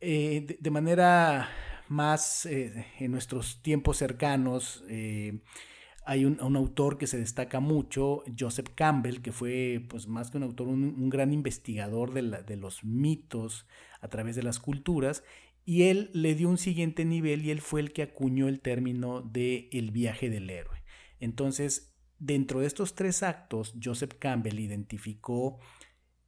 eh, 0.00 0.56
de 0.58 0.70
manera 0.70 1.50
más 1.90 2.46
eh, 2.46 2.86
en 2.98 3.10
nuestros 3.10 3.60
tiempos 3.62 3.96
cercanos. 3.98 4.84
Eh, 4.88 5.40
hay 6.06 6.24
un, 6.24 6.56
autor 6.56 6.98
que 6.98 7.06
se 7.06 7.18
destaca 7.18 7.60
mucho, 7.60 8.22
Joseph 8.38 8.68
Campbell, 8.74 9.20
que 9.20 9.32
fue 9.32 9.84
pues 9.88 10.06
más 10.06 10.30
que 10.30 10.38
un 10.38 10.44
autor, 10.44 10.68
un, 10.68 11.10
gran 11.10 11.32
investigador 11.32 12.12
de, 12.14 12.56
los 12.56 12.84
mitos 12.84 13.66
a 14.00 14.08
través 14.08 14.34
de 14.34 14.42
las 14.42 14.58
culturas 14.58 15.24
y 15.66 15.84
él 15.84 16.10
le 16.14 16.34
dio 16.34 16.48
un 16.48 16.58
siguiente 16.58 17.04
nivel 17.04 17.44
y 17.44 17.50
él 17.50 17.60
fue 17.60 17.80
el 17.80 17.92
que 17.92 18.02
acuñó 18.02 18.48
el 18.48 18.60
término 18.60 19.20
de 19.20 19.68
el 19.72 19.90
viaje 19.90 20.30
del 20.30 20.48
héroe. 20.48 20.82
Entonces, 21.20 21.94
dentro 22.18 22.60
de 22.60 22.66
estos 22.66 22.94
tres 22.94 23.22
actos, 23.22 23.74
Joseph 23.82 24.14
Campbell 24.18 24.58
identificó 24.58 25.58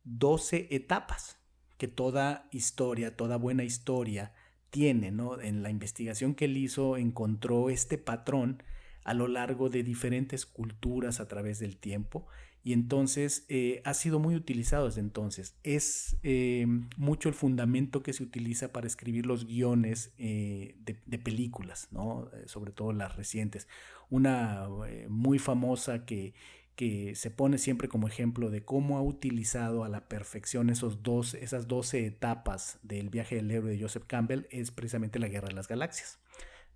12 0.04 0.69
etapas 0.71 1.38
que 1.78 1.88
toda 1.88 2.49
historia, 2.52 3.16
toda 3.16 3.37
buena 3.37 3.64
historia 3.64 4.33
tiene, 4.73 5.12
¿no? 5.12 5.38
En 5.38 5.62
la 5.62 5.69
investigación 5.69 6.35
que 6.35 6.47
él 6.47 6.57
hizo 6.57 6.97
encontró 6.97 7.69
este 7.69 7.99
patrón 7.99 8.62
a 9.05 9.12
lo 9.12 9.29
largo 9.29 9.69
de 9.69 9.83
diferentes 9.83 10.47
culturas 10.47 11.21
a 11.21 11.29
través 11.29 11.59
del 11.59 11.76
tiempo 11.76 12.26
y 12.64 12.73
entonces 12.73 13.45
eh, 13.50 13.83
ha 13.85 13.93
sido 13.93 14.19
muy 14.19 14.35
utilizado 14.35 14.87
desde 14.87 15.00
entonces. 15.00 15.57
Es 15.62 16.17
eh, 16.23 16.67
mucho 16.97 17.29
el 17.29 17.35
fundamento 17.35 18.02
que 18.02 18.14
se 18.14 18.23
utiliza 18.23 18.73
para 18.73 18.87
escribir 18.87 19.26
los 19.26 19.47
guiones 19.47 20.14
eh, 20.17 20.75
de, 20.79 21.19
películas, 21.19 21.88
¿no? 21.91 22.31
sobre 22.47 22.73
todo 22.73 22.95
las 22.95 23.14
recientes. 23.14 23.69
Una 24.09 24.69
muy 25.09 25.38
famosa 25.38 26.07
que, 26.07 26.33
que 26.76 27.14
se 27.14 27.31
pone 27.31 27.59
siempre 27.59 27.88
como 27.88 28.09
ejemplo 28.09 28.50
de 28.50 28.64
cómo 28.64 28.97
ha 28.97 29.02
utilizado 29.02 29.85
a 29.85 29.88
la 29.88 30.09
perfección 30.09 30.71
esos 30.71 31.02
dos, 31.02 31.35
esas 31.35 31.69
12 31.69 32.07
etapas 32.07 32.79
del 32.83 33.11
viaje 33.11 33.37
del 33.37 33.50
héroe 33.50 33.71
de 33.73 33.81
Joseph 33.81 34.05
Campbell 34.07 34.47
es 34.50 34.71
precisamente 34.71 35.19
la 35.19 35.29
Guerra 35.29 35.49
de 35.49 35.55
las 35.55 35.69
Galaxias. 35.69 36.19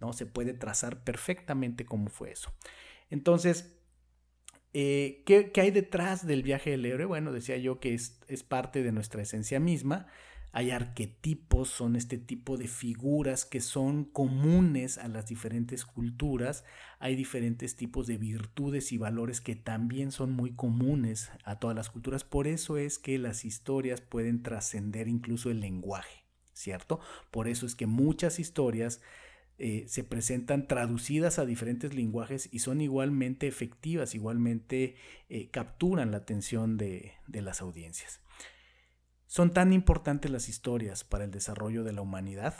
¿no? 0.00 0.12
Se 0.12 0.26
puede 0.26 0.52
trazar 0.52 1.02
perfectamente 1.04 1.86
cómo 1.86 2.10
fue 2.10 2.30
eso. 2.32 2.52
Entonces, 3.08 3.78
eh, 4.74 5.22
¿qué, 5.24 5.50
hay 5.56 5.70
detrás 5.70 6.26
del 6.26 6.42
viaje 6.42 6.70
del 6.70 6.84
héroe? 6.84 7.06
Bueno, 7.06 7.32
decía 7.32 7.56
yo 7.56 7.80
que 7.80 7.94
es, 7.94 8.20
es 8.28 8.42
parte 8.42 8.82
de 8.82 8.92
nuestra 8.92 9.22
esencia 9.22 9.60
misma. 9.60 10.06
Hay 10.56 10.70
arquetipos, 10.70 11.68
son 11.68 11.96
este 11.96 12.16
tipo 12.16 12.56
de 12.56 12.66
figuras 12.66 13.44
que 13.44 13.60
son 13.60 14.06
comunes 14.06 14.96
a 14.96 15.06
las 15.06 15.26
diferentes 15.26 15.84
culturas. 15.84 16.64
Hay 16.98 17.14
diferentes 17.14 17.76
tipos 17.76 18.06
de 18.06 18.16
virtudes 18.16 18.90
y 18.90 18.96
valores 18.96 19.42
que 19.42 19.54
también 19.54 20.12
son 20.12 20.32
muy 20.32 20.52
comunes 20.52 21.30
a 21.44 21.58
todas 21.58 21.76
las 21.76 21.90
culturas. 21.90 22.24
Por 22.24 22.46
eso 22.46 22.78
es 22.78 22.98
que 22.98 23.18
las 23.18 23.44
historias 23.44 24.00
pueden 24.00 24.42
trascender 24.42 25.08
incluso 25.08 25.50
el 25.50 25.60
lenguaje, 25.60 26.24
¿cierto? 26.54 27.00
Por 27.30 27.48
eso 27.48 27.66
es 27.66 27.74
que 27.74 27.84
muchas 27.84 28.38
historias 28.38 29.02
eh, 29.58 29.84
se 29.88 30.04
presentan 30.04 30.68
traducidas 30.68 31.38
a 31.38 31.44
diferentes 31.44 31.94
lenguajes 31.94 32.48
y 32.50 32.60
son 32.60 32.80
igualmente 32.80 33.46
efectivas, 33.46 34.14
igualmente 34.14 34.96
eh, 35.28 35.48
capturan 35.50 36.12
la 36.12 36.16
atención 36.16 36.78
de, 36.78 37.12
las 37.28 37.60
audiencias. 37.60 38.22
Son 39.26 39.52
tan 39.52 39.72
importantes 39.72 40.30
las 40.30 40.48
historias 40.48 41.04
para 41.04 41.24
el 41.24 41.30
desarrollo 41.30 41.84
de 41.84 41.92
la 41.92 42.02
humanidad 42.02 42.54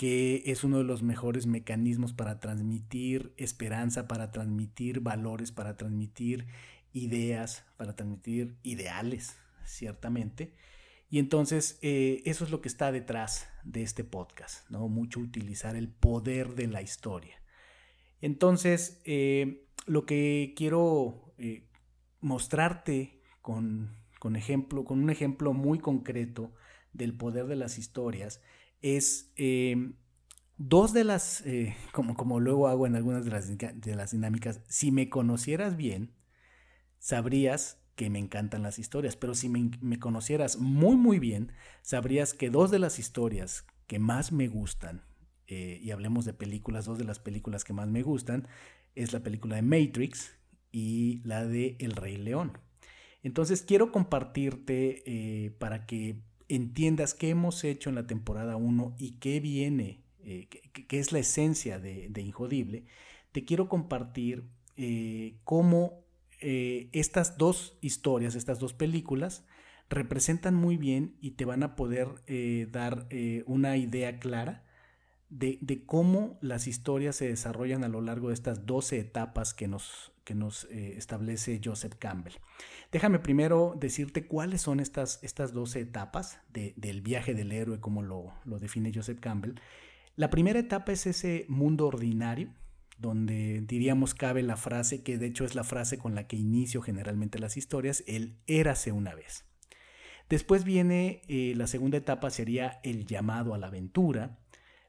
que 0.00 0.44
es 0.46 0.64
uno 0.64 0.78
de 0.78 0.84
los 0.84 1.02
mejores 1.02 1.46
mecanismos 1.46 2.14
para 2.14 2.40
transmitir 2.40 3.34
esperanza, 3.36 4.08
para 4.08 4.30
transmitir 4.30 5.00
valores, 5.00 5.52
para 5.52 5.76
transmitir 5.76 6.46
ideas, 6.94 7.66
para 7.76 7.94
transmitir 7.94 8.56
ideales, 8.62 9.36
ciertamente. 9.66 10.54
Y 11.10 11.18
entonces 11.18 11.78
eh, 11.82 12.22
eso 12.24 12.44
es 12.44 12.50
lo 12.50 12.62
que 12.62 12.68
está 12.68 12.92
detrás 12.92 13.46
de 13.62 13.82
este 13.82 14.02
podcast, 14.02 14.66
¿no? 14.70 14.88
Mucho 14.88 15.20
utilizar 15.20 15.76
el 15.76 15.90
poder 15.90 16.54
de 16.54 16.68
la 16.68 16.80
historia. 16.80 17.36
Entonces, 18.22 19.02
eh, 19.04 19.66
lo 19.84 20.06
que 20.06 20.54
quiero 20.56 21.34
eh, 21.36 21.68
mostrarte 22.22 23.20
con, 23.42 23.99
ejemplo, 24.36 24.84
con 24.84 25.02
un 25.02 25.10
ejemplo 25.10 25.52
muy 25.52 25.78
concreto 25.78 26.52
del 26.92 27.14
poder 27.16 27.46
de 27.46 27.56
las 27.56 27.78
historias 27.78 28.40
es 28.82 29.32
dos 30.56 30.92
de 30.92 31.04
las, 31.04 31.44
como, 31.92 32.14
como 32.14 32.40
luego 32.40 32.68
hago 32.68 32.86
en 32.86 32.96
algunas 32.96 33.24
de 33.24 33.30
las, 33.30 33.48
de 33.58 33.94
las 33.96 34.10
dinámicas, 34.12 34.60
si 34.68 34.90
me 34.92 35.08
conocieras 35.08 35.76
bien, 35.76 36.12
sabrías 36.98 37.80
que 38.00 38.08
me 38.08 38.18
encantan 38.18 38.62
las 38.62 38.78
historias, 38.78 39.14
pero 39.14 39.34
si 39.34 39.50
me, 39.50 39.98
conocieras 39.98 40.56
muy 40.56 40.96
muy 40.96 41.18
bien, 41.18 41.52
sabrías 41.82 42.32
que 42.32 42.48
dos 42.48 42.70
de 42.70 42.78
las 42.78 42.98
historias 42.98 43.66
que 43.86 43.98
más 43.98 44.32
me 44.32 44.48
gustan, 44.48 45.02
eh, 45.48 45.78
y 45.82 45.90
hablemos 45.90 46.24
de 46.24 46.32
películas, 46.32 46.86
dos 46.86 46.96
de 46.96 47.04
las 47.04 47.18
películas 47.18 47.62
que 47.62 47.74
más 47.74 47.90
me 47.90 48.02
gustan, 48.02 48.48
es 48.94 49.12
la 49.12 49.20
película 49.20 49.56
de 49.56 49.60
Matrix 49.60 50.32
y 50.72 51.20
la 51.24 51.44
de 51.44 51.76
El 51.78 51.92
Rey 51.92 52.16
León. 52.16 52.56
Entonces 53.22 53.62
quiero 53.62 53.92
compartirte 53.92 55.02
eh, 55.06 55.50
para 55.52 55.86
que 55.86 56.20
entiendas 56.48 57.14
qué 57.14 57.30
hemos 57.30 57.64
hecho 57.64 57.90
en 57.90 57.96
la 57.96 58.06
temporada 58.06 58.56
1 58.56 58.96
y 58.98 59.12
qué 59.12 59.40
viene, 59.40 60.02
eh, 60.24 60.48
qué, 60.48 60.98
es 60.98 61.12
la 61.12 61.18
esencia 61.18 61.78
de, 61.78 62.08
de, 62.08 62.22
Injodible. 62.22 62.84
Te 63.32 63.44
quiero 63.44 63.68
compartir 63.68 64.44
cómo 65.44 66.04
eh, 66.40 66.88
estas 66.92 67.36
dos 67.36 67.76
historias, 67.82 68.34
estas 68.34 68.58
dos 68.58 68.72
películas, 68.72 69.44
representan 69.90 70.54
muy 70.54 70.78
bien 70.78 71.16
y 71.20 71.32
te 71.32 71.44
van 71.44 71.62
a 71.62 71.76
poder 71.76 72.08
dar 72.70 73.06
una 73.44 73.76
idea 73.76 74.18
clara 74.18 74.64
de, 75.30 75.84
cómo 75.86 76.38
las 76.40 76.66
historias 76.66 77.16
se 77.16 77.28
desarrollan 77.28 77.84
a 77.84 77.88
lo 77.88 78.00
largo 78.00 78.28
de 78.28 78.34
estas 78.34 78.66
12 78.66 78.98
etapas 78.98 79.54
que 79.54 79.68
nos, 79.68 80.12
que 80.30 80.36
nos 80.36 80.64
establece 80.70 81.60
Joseph 81.62 81.94
Campbell. 81.98 82.34
Déjame 82.92 83.18
primero 83.18 83.74
decirte 83.76 84.28
cuáles 84.28 84.62
son 84.62 84.78
estas, 84.78 85.18
estas 85.24 85.52
12 85.52 85.80
etapas 85.80 86.38
del 86.52 87.00
viaje 87.02 87.34
del 87.34 87.50
héroe, 87.50 87.80
como 87.80 88.00
lo, 88.00 88.32
lo 88.44 88.60
define 88.60 88.92
Joseph 88.94 89.18
Campbell. 89.18 89.56
La 90.14 90.30
primera 90.30 90.60
etapa 90.60 90.92
es 90.92 91.08
ese 91.08 91.46
mundo 91.48 91.88
ordinario, 91.88 92.54
donde 92.96 93.60
diríamos 93.62 94.14
cabe 94.14 94.44
la 94.44 94.56
frase 94.56 95.02
que 95.02 95.18
de 95.18 95.26
hecho 95.26 95.44
es 95.44 95.56
la 95.56 95.64
frase 95.64 95.98
con 95.98 96.14
la 96.14 96.28
que 96.28 96.36
inicio 96.36 96.80
generalmente 96.80 97.40
las 97.40 97.56
historias, 97.56 98.04
el 98.06 98.36
érase 98.46 98.92
una 98.92 99.16
vez. 99.16 99.46
Después 100.28 100.62
viene 100.62 101.22
eh, 101.26 101.54
la 101.56 101.66
segunda 101.66 101.98
etapa 101.98 102.30
sería 102.30 102.78
el 102.84 103.04
llamado 103.04 103.52
a 103.52 103.58
la 103.58 103.66
aventura, 103.66 104.38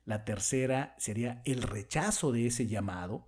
la 0.05 0.23
tercera 0.23 0.93
sería 0.99 1.41
el 1.45 1.63
rechazo 1.63 2.31
de 2.31 2.45
ese 2.45 2.67
llamado, 2.67 3.25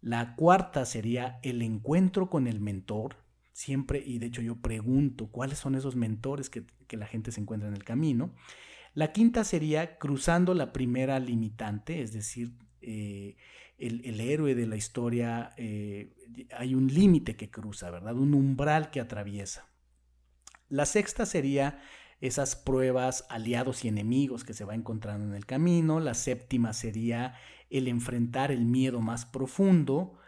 la 0.00 0.34
cuarta 0.34 0.86
sería 0.86 1.38
el 1.42 1.62
encuentro 1.62 2.30
con 2.30 2.46
el 2.46 2.60
mentor, 2.60 3.16
siempre, 3.52 4.02
y 4.04 4.18
de 4.18 4.26
hecho 4.26 4.40
yo 4.40 4.56
pregunto 4.56 5.26
cuáles 5.26 5.58
son 5.58 5.74
esos 5.74 5.96
mentores 5.96 6.48
que, 6.48 6.64
la 6.96 7.06
gente 7.06 7.30
se 7.30 7.40
encuentra 7.40 7.68
en 7.68 7.74
el 7.74 7.84
camino. 7.84 8.34
La 8.94 9.12
quinta 9.12 9.44
sería 9.44 9.98
cruzando 9.98 10.54
la 10.54 10.72
primera 10.72 11.20
limitante, 11.20 12.02
es 12.02 12.12
decir, 12.12 12.52
eh, 12.80 13.36
el, 13.78 14.20
héroe 14.20 14.54
de 14.54 14.66
la 14.66 14.76
historia, 14.76 15.52
eh, 15.56 16.12
hay 16.56 16.74
un 16.74 16.88
límite 16.88 17.36
que 17.36 17.50
cruza, 17.50 17.90
¿verdad? 17.90 18.16
Un 18.16 18.34
umbral 18.34 18.90
que 18.90 19.00
atraviesa. 19.00 19.68
La 20.68 20.86
sexta 20.86 21.26
sería 21.26 21.80
esas 22.20 22.56
pruebas 22.56 23.24
aliados 23.28 23.84
y 23.84 23.88
enemigos 23.88 24.44
que 24.44 24.52
se 24.52 24.64
va 24.64 24.74
encontrando 24.74 25.26
en 25.26 25.34
el 25.34 25.46
camino. 25.46 26.00
La 26.00 26.14
séptima 26.14 26.72
sería 26.72 27.34
el 27.70 27.88
enfrentar 27.88 28.52
el 28.52 28.64
miedo 28.64 29.00
más 29.00 29.24
profundo. 29.26 30.18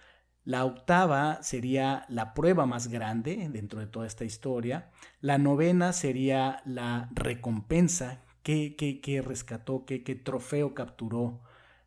La 0.44 0.64
octava 0.64 1.42
sería 1.42 2.04
la 2.08 2.34
prueba 2.34 2.66
más 2.66 2.88
grande 2.88 3.49
dentro 3.50 3.80
de 3.80 3.87
toda 3.87 4.06
esta 4.06 4.25
historia. 4.25 4.90
La 5.20 5.38
novena 5.38 5.92
sería 5.92 6.62
la 6.64 7.11
recompensa 7.14 8.22
que, 8.42 8.75
que, 8.76 9.22
rescató, 9.22 9.84
qué 9.87 9.99
trofeo 10.25 10.75
capturó 10.75 11.40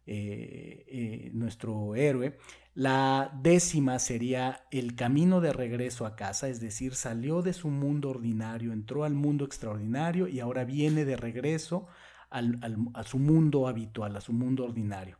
eh, 0.07 0.85
eh, 0.88 1.31
nuestro 1.33 1.95
héroe. 1.95 2.38
La 2.75 3.31
décima 3.41 3.97
sería 3.97 4.62
el 4.69 4.95
camino 4.95 5.41
de 5.41 5.51
regreso 5.51 6.05
a 6.05 6.15
casa, 6.15 6.47
es 6.47 6.59
decir, 6.59 6.93
salió 6.93 7.41
de 7.41 7.53
su 7.53 7.69
mundo 7.69 8.12
ordinario, 8.12 8.71
entró 8.71 9.03
al 9.03 9.15
mundo 9.15 9.45
extraordinario 9.45 10.27
y 10.27 10.41
ahora 10.41 10.63
viene 10.63 11.05
de 11.05 11.17
regreso 11.17 11.88
a 12.36 13.04
su 13.04 13.20
mundo 13.20 13.68
habitual, 13.68 14.15
a 14.15 14.22
su 14.22 14.34
mundo 14.34 14.65
ordinario. 14.65 15.18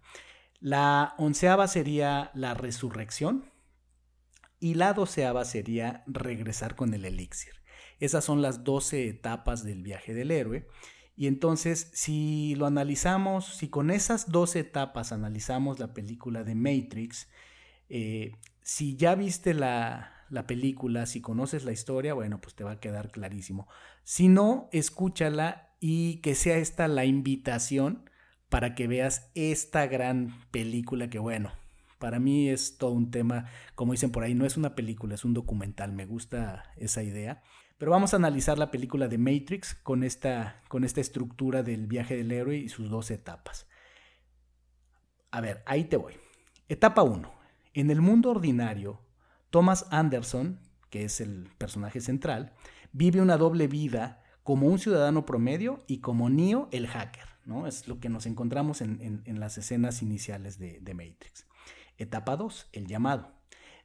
La 0.60 1.14
onceava 1.18 1.68
sería 1.68 2.32
la 2.34 2.54
resurrección 2.54 3.52
y 4.60 4.76
la 4.76 4.94
doceava 4.94 5.46
sería 5.46 6.04
regresar 6.08 6.76
con 6.76 6.94
el 6.94 7.06
elixir. 7.06 7.54
Esas 8.00 8.24
son 8.26 8.42
las 8.42 8.64
doce 8.64 9.08
etapas 9.08 9.64
del 9.64 9.84
viaje 9.84 10.14
del 10.14 10.32
héroe 10.32 10.68
y 11.18 11.28
entonces, 11.28 11.90
si 11.94 12.56
lo 12.56 12.66
analizamos, 12.66 13.46
si 13.46 13.70
con 13.70 13.90
esas 13.90 14.32
dos 14.32 14.56
etapas 14.56 15.12
analizamos 15.14 15.80
la 15.80 15.94
película 15.94 16.44
de 16.44 16.56
Matrix, 16.56 17.30
eh, 17.88 18.34
si 18.62 18.98
ya 18.98 19.16
viste 19.16 19.54
la, 19.54 20.12
película, 20.46 21.06
si 21.06 21.22
conoces 21.22 21.64
la 21.64 21.72
historia, 21.72 22.14
bueno, 22.14 22.42
pues 22.42 22.56
te 22.56 22.66
va 22.66 22.72
a 22.72 22.80
quedar 22.82 23.12
clarísimo. 23.12 23.68
Si 24.04 24.28
no, 24.28 24.68
escúchala 24.74 25.65
y 25.80 26.18
que 26.22 26.36
sea 26.36 26.58
esta 26.58 26.88
la 26.88 27.06
invitación 27.06 28.10
para 28.50 28.76
que 28.76 28.88
veas 28.88 29.32
esta 29.36 29.88
gran 29.88 30.34
película 30.52 31.10
que, 31.10 31.20
bueno, 31.20 31.52
para 32.00 32.20
mí 32.20 32.50
es 32.50 32.78
todo 32.78 32.92
un 32.92 33.12
tema, 33.12 33.46
como 33.76 33.94
dicen 33.94 34.12
por 34.12 34.24
ahí, 34.24 34.34
no 34.34 34.46
es 34.46 34.58
una 34.58 34.76
película, 34.76 35.16
es 35.16 35.26
un 35.26 35.34
documental, 35.34 35.92
me 35.92 36.06
gusta 36.06 36.72
esa 36.78 37.04
idea. 37.04 37.42
Pero 37.78 37.92
vamos 37.92 38.14
a 38.14 38.18
analizar 38.18 38.58
la 38.58 38.72
película 38.72 39.08
de 39.08 39.18
Matrix 39.18 39.76
con 39.76 40.04
esta, 40.04 40.62
con 40.70 40.84
esta 40.84 41.02
estructura 41.02 41.64
del 41.64 41.88
viaje 41.88 42.16
del 42.16 42.32
héroe 42.32 42.58
y 42.58 42.70
sus 42.70 42.90
dos 42.90 43.12
etapas. 43.12 43.68
A 45.32 45.42
ver, 45.42 45.64
ahí 45.66 45.86
te 45.86 45.98
voy. 45.98 46.14
Etapa 46.70 47.04
1. 47.04 47.30
En 47.74 47.92
el 47.92 48.00
mundo 48.00 48.32
ordinario, 48.32 49.02
Thomas 49.50 49.88
Anderson, 49.92 50.60
que 50.90 51.04
es 51.04 51.20
el 51.20 51.50
personaje 51.58 52.00
central, 52.00 52.54
vive 52.94 53.22
una 53.22 53.36
doble 53.36 53.68
vida 53.68 54.24
como 54.46 54.68
un 54.68 54.78
ciudadano 54.78 55.26
promedio 55.26 55.84
y 55.88 56.02
como 56.02 56.30
Neo 56.30 56.70
el 56.72 56.86
hacker. 56.86 57.26
¿no? 57.46 57.66
Es 57.66 57.88
lo 57.88 58.00
que 58.00 58.10
nos 58.10 58.28
encontramos 58.28 58.80
en, 58.80 59.24
las 59.40 59.58
escenas 59.58 60.04
iniciales 60.04 60.60
de, 60.60 60.80
de 60.82 60.94
Matrix. 60.94 61.48
Etapa 61.98 62.38
2. 62.38 62.70
El 62.72 62.86
llamado. 62.86 63.34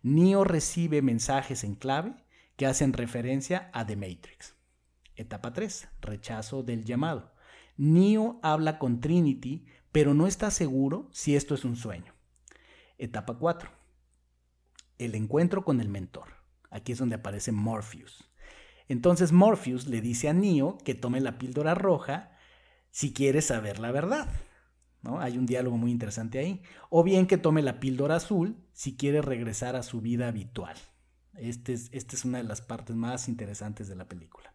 Neo 0.03 0.45
recibe 0.45 1.01
mensajes 1.01 1.65
en 1.65 1.77
clave 1.77 2.15
que 2.57 2.67
hacen 2.67 2.93
referencia 2.93 3.71
a 3.73 3.87
The 3.87 3.97
Matrix. 3.97 4.55
Etapa 5.17 5.55
3. 5.55 5.89
Rechazo 6.03 6.63
del 6.63 6.85
llamado. 6.85 7.33
Neo 7.79 8.39
habla 8.43 8.79
con 8.79 9.01
Trinity, 9.01 9.65
pero 9.93 10.13
no 10.13 10.27
está 10.27 10.51
seguro 10.51 11.09
si 11.11 11.37
esto 11.37 11.55
es 11.55 11.65
un 11.65 11.77
sueño. 11.77 12.13
Etapa 12.99 13.39
4. 13.39 13.71
El 14.99 15.15
encuentro 15.15 15.65
con 15.65 15.81
el 15.81 15.89
mentor. 15.89 16.35
Aquí 16.71 16.93
es 16.93 16.99
donde 16.99 17.17
aparece 17.17 17.51
Morpheus. 17.51 18.30
Entonces 18.91 19.31
Morpheus 19.31 19.87
le 19.87 20.01
dice 20.01 20.29
a 20.29 20.33
Neo 20.33 20.77
que 20.79 20.97
tome 20.97 21.21
la 21.21 21.39
píldora 21.39 21.77
roja 21.77 22.33
si 22.91 23.13
quiere 23.13 23.41
saber 23.41 23.79
la 23.79 23.93
verdad. 23.93 24.29
¿no? 25.03 25.21
Hay 25.21 25.39
un 25.39 25.47
diálogo 25.47 25.77
muy 25.77 25.93
interesante 25.93 26.41
ahí. 26.41 26.61
O 26.89 27.05
bien 27.05 27.29
que 27.29 27.39
tome 27.39 27.63
la 27.63 27.79
píldora 27.79 28.17
azul 28.17 28.57
si 28.73 28.97
quiere 28.97 29.23
regresar 29.23 29.77
a 29.77 29.85
su 29.85 30.01
vida 30.01 30.27
habitual. 30.27 30.77
Este 31.37 31.75
esta 31.75 32.17
es 32.17 32.25
una 32.25 32.39
de 32.39 32.45
las 32.45 32.63
partes 32.63 32.97
más 32.97 33.29
interesantes 33.29 33.87
de 33.87 33.95
la 33.95 34.09
película. 34.09 34.53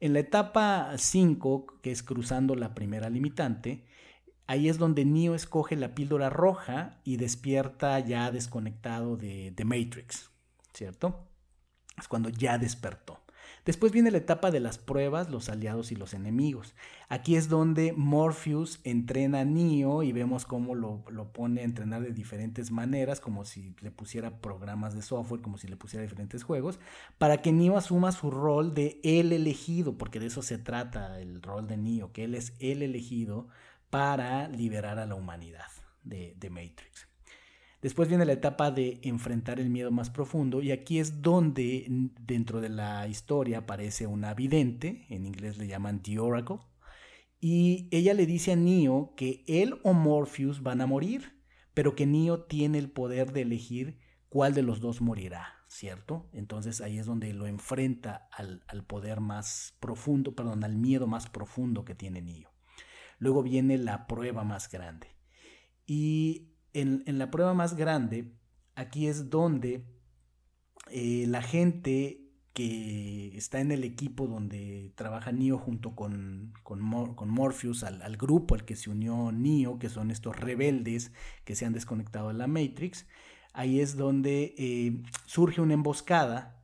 En 0.00 0.14
la 0.14 0.20
etapa 0.20 0.92
5, 0.96 1.80
que 1.82 1.90
es 1.90 2.02
cruzando 2.02 2.54
la 2.54 2.74
primera 2.74 3.10
limitante, 3.10 3.84
ahí 4.46 4.70
es 4.70 4.78
donde 4.78 5.04
Neo 5.04 5.34
escoge 5.34 5.76
la 5.76 5.94
píldora 5.94 6.30
roja 6.30 7.02
y 7.04 7.18
despierta 7.18 8.00
ya 8.00 8.30
desconectado 8.30 9.18
de, 9.18 9.50
de 9.50 9.64
Matrix, 9.66 10.30
¿cierto? 10.72 11.28
Es 11.98 12.08
cuando 12.08 12.30
ya 12.30 12.56
despertó. 12.56 13.20
Después 13.64 13.92
viene 13.92 14.10
la 14.10 14.18
etapa 14.18 14.50
de 14.50 14.60
las 14.60 14.78
pruebas, 14.78 15.30
los 15.30 15.48
aliados 15.48 15.92
y 15.92 15.96
los 15.96 16.14
enemigos. 16.14 16.74
Aquí 17.08 17.36
es 17.36 17.48
donde 17.48 17.92
Morpheus 17.92 18.80
entrena 18.84 19.40
a 19.40 19.44
Neo 19.44 20.02
y 20.02 20.12
vemos 20.12 20.46
cómo 20.46 20.74
lo, 20.74 21.02
pone 21.32 21.60
a 21.60 21.64
entrenar 21.64 22.02
de 22.02 22.12
diferentes 22.12 22.70
maneras, 22.70 23.20
como 23.20 23.44
si 23.44 23.74
le 23.80 23.90
pusiera 23.90 24.40
programas 24.40 24.94
de 24.94 25.02
software, 25.02 25.42
como 25.42 25.58
si 25.58 25.68
le 25.68 25.76
pusiera 25.76 26.02
diferentes 26.02 26.42
juegos, 26.42 26.80
para 27.18 27.42
que 27.42 27.52
Neo 27.52 27.76
asuma 27.76 28.12
su 28.12 28.30
rol 28.30 28.74
de 28.74 29.00
el 29.04 29.32
elegido, 29.32 29.98
porque 29.98 30.20
de 30.20 30.26
eso 30.26 30.42
se 30.42 30.58
trata 30.58 31.20
el 31.20 31.42
rol 31.42 31.66
de 31.66 31.76
Neo, 31.76 32.12
que 32.12 32.24
él 32.24 32.34
es 32.34 32.54
el 32.60 32.82
elegido 32.82 33.48
para 33.90 34.48
liberar 34.48 34.98
a 34.98 35.06
la 35.06 35.16
humanidad 35.16 35.66
de, 36.02 36.34
de 36.38 36.50
Matrix. 36.50 37.09
Después 37.82 38.08
viene 38.08 38.26
la 38.26 38.34
etapa 38.34 38.70
de 38.70 39.00
enfrentar 39.02 39.58
el 39.58 39.70
miedo 39.70 39.90
más 39.90 40.10
profundo 40.10 40.60
y 40.60 40.70
aquí 40.70 40.98
es 40.98 41.22
donde 41.22 41.86
dentro 42.20 42.60
de 42.60 42.68
la 42.68 43.08
historia 43.08 43.58
aparece 43.58 44.06
una 44.06 44.34
vidente, 44.34 45.06
en 45.08 45.24
inglés 45.24 45.56
le 45.56 45.66
llaman 45.66 46.02
The 46.02 46.18
Oracle, 46.18 46.58
y 47.40 47.88
ella 47.90 48.12
le 48.12 48.26
dice 48.26 48.52
a 48.52 48.56
Neo 48.56 49.14
que 49.16 49.44
él 49.46 49.80
o 49.82 49.94
Morpheus 49.94 50.62
van 50.62 50.82
a 50.82 50.86
morir, 50.86 51.42
pero 51.72 51.94
que 51.94 52.06
Neo 52.06 52.42
tiene 52.44 52.76
el 52.76 52.90
poder 52.90 53.32
de 53.32 53.42
elegir 53.42 53.98
cuál 54.28 54.52
de 54.52 54.62
los 54.62 54.80
dos 54.80 55.00
morirá, 55.00 55.54
¿cierto? 55.66 56.28
Entonces 56.34 56.82
ahí 56.82 56.98
es 56.98 57.06
donde 57.06 57.32
lo 57.32 57.46
enfrenta 57.46 58.28
al, 58.30 58.62
al 58.68 58.84
poder 58.84 59.20
más 59.20 59.74
profundo, 59.80 60.34
perdón, 60.34 60.64
al 60.64 60.76
miedo 60.76 61.06
más 61.06 61.30
profundo 61.30 61.86
que 61.86 61.94
tiene 61.94 62.20
Neo. 62.20 62.50
Luego 63.18 63.42
viene 63.42 63.78
la 63.78 64.06
prueba 64.06 64.44
más 64.44 64.70
grande. 64.70 65.08
Y 65.86 66.49
en, 66.72 67.18
la 67.18 67.30
prueba 67.30 67.54
más 67.54 67.76
grande, 67.76 68.32
aquí 68.74 69.06
es 69.06 69.30
donde 69.30 69.84
eh, 70.90 71.24
la 71.28 71.42
gente 71.42 72.20
que 72.52 73.36
está 73.36 73.60
en 73.60 73.70
el 73.70 73.84
equipo 73.84 74.26
donde 74.26 74.92
trabaja 74.96 75.32
Neo 75.32 75.56
junto 75.56 75.94
con, 75.94 76.52
con, 76.62 76.80
Morpheus, 76.80 77.84
al, 77.84 78.16
grupo 78.16 78.54
al 78.54 78.64
que 78.64 78.76
se 78.76 78.90
unió 78.90 79.30
Neo, 79.32 79.78
que 79.78 79.88
son 79.88 80.10
estos 80.10 80.36
rebeldes 80.36 81.12
que 81.44 81.54
se 81.54 81.64
han 81.64 81.72
desconectado 81.72 82.28
de 82.28 82.34
la 82.34 82.48
Matrix, 82.48 83.06
ahí 83.52 83.80
es 83.80 83.96
donde 83.96 84.54
eh, 84.58 85.02
surge 85.26 85.60
una 85.60 85.74
emboscada 85.74 86.59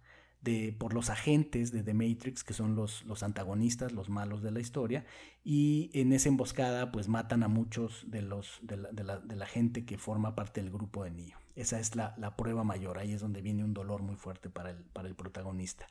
por 0.79 0.95
los 0.95 1.11
agentes 1.11 1.73
de 1.73 1.83
The 1.83 1.95
Matrix, 1.95 2.45
que 2.45 2.55
son 2.55 2.77
los, 2.77 3.05
los 3.05 3.23
antagonistas, 3.23 3.93
los 3.93 4.09
malos 4.09 4.43
de 4.43 4.51
la 4.51 4.61
historia, 4.61 5.05
y 5.45 5.91
en 5.93 6.13
esa 6.13 6.29
emboscada 6.29 6.93
pues 6.93 7.09
matan 7.09 7.43
a 7.43 7.49
muchos 7.49 8.05
de, 8.07 8.23
los, 8.23 8.61
de, 8.63 8.77
la, 8.77 9.47
gente 9.47 9.85
que 9.85 9.99
forma 9.99 10.35
parte 10.35 10.63
del 10.63 10.71
grupo 10.71 11.05
de 11.05 11.11
Neo. 11.11 11.39
Esa 11.57 11.81
es 11.81 11.97
la, 11.97 12.15
prueba 12.37 12.65
mayor, 12.65 12.99
ahí 12.99 13.13
es 13.13 13.21
donde 13.21 13.43
viene 13.43 13.65
un 13.65 13.75
dolor 13.75 14.03
muy 14.03 14.17
fuerte 14.17 14.49
para 14.49 14.71
el, 14.71 14.77
para 14.77 15.09
el 15.09 15.15
protagonista. 15.15 15.87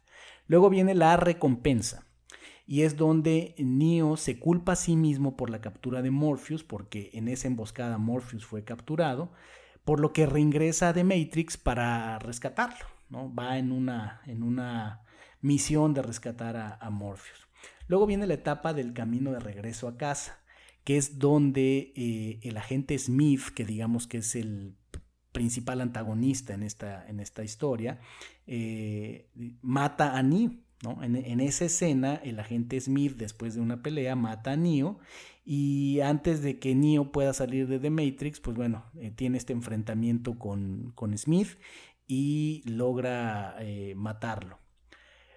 Luego 0.48 0.70
viene 0.70 0.96
la 0.96 1.18
recompensa. 1.18 2.06
Y 2.68 2.82
es 2.82 2.96
donde 2.96 3.54
Neo 3.60 4.18
se 4.18 4.40
culpa 4.40 4.72
a 4.72 4.76
sí 4.76 4.96
mismo 4.96 5.38
por 5.38 5.52
la 5.52 5.62
captura 5.62 6.02
de 6.02 6.10
Morpheus, 6.10 6.64
porque 6.64 7.12
en 7.14 7.28
esa 7.28 7.48
emboscada 7.48 8.00
Morpheus 8.00 8.44
fue 8.44 8.64
capturado, 8.64 9.32
por 9.84 10.00
lo 10.00 10.14
que 10.14 10.26
reingresa 10.26 10.90
a 10.90 10.94
The 10.94 11.04
Matrix 11.04 11.58
para 11.58 12.18
rescatarlo. 12.18 12.95
Va 13.12 13.58
en 13.58 13.72
una, 13.72 14.22
en 14.26 14.44
una 14.44 15.02
misión 15.42 15.94
de 15.94 16.02
rescatar 16.02 16.58
a, 16.58 16.90
Morpheus. 16.90 17.48
Luego 17.88 18.06
viene 18.08 18.28
la 18.28 18.34
etapa 18.34 18.74
del 18.74 18.94
camino 18.94 19.32
de 19.32 19.40
regreso 19.40 19.88
a 19.88 19.98
casa, 19.98 20.44
que 20.84 20.98
es 20.98 21.20
donde 21.20 21.94
eh, 21.96 22.40
el 22.44 22.58
agente 22.58 22.98
Smith, 22.98 23.50
que 23.56 23.66
digamos 23.66 24.08
que 24.08 24.18
es 24.18 24.36
el 24.36 24.76
principal 25.32 25.82
antagonista 25.82 26.54
en 26.54 26.64
esta, 26.64 27.08
en 27.08 27.20
esta 27.20 27.44
historia, 27.44 28.00
eh, 28.48 29.30
mata 29.62 30.18
a 30.18 30.24
Neo. 30.24 30.52
En, 31.02 31.40
esa 31.40 31.66
escena, 31.66 32.16
el 32.16 32.40
agente 32.40 32.80
Smith, 32.80 33.16
después 33.18 33.56
de 33.56 33.62
una 33.62 33.82
pelea, 33.82 34.16
mata 34.16 34.52
a 34.52 34.56
Neo 34.56 35.00
y 35.44 36.00
antes 36.02 36.42
de 36.44 36.60
que 36.60 36.76
Neo 36.76 37.12
pueda 37.12 37.34
salir 37.34 37.68
de 37.68 37.80
The 37.80 37.90
Matrix, 37.90 38.40
pues 38.40 38.56
bueno, 38.56 38.86
eh, 39.00 39.12
tiene 39.12 39.38
este 39.38 39.54
enfrentamiento 39.54 40.38
con, 40.38 40.92
con 40.94 41.18
Smith 41.18 41.58
y 42.08 42.64
logra 42.66 43.56
eh, 43.60 43.94
matarlo. 43.96 44.60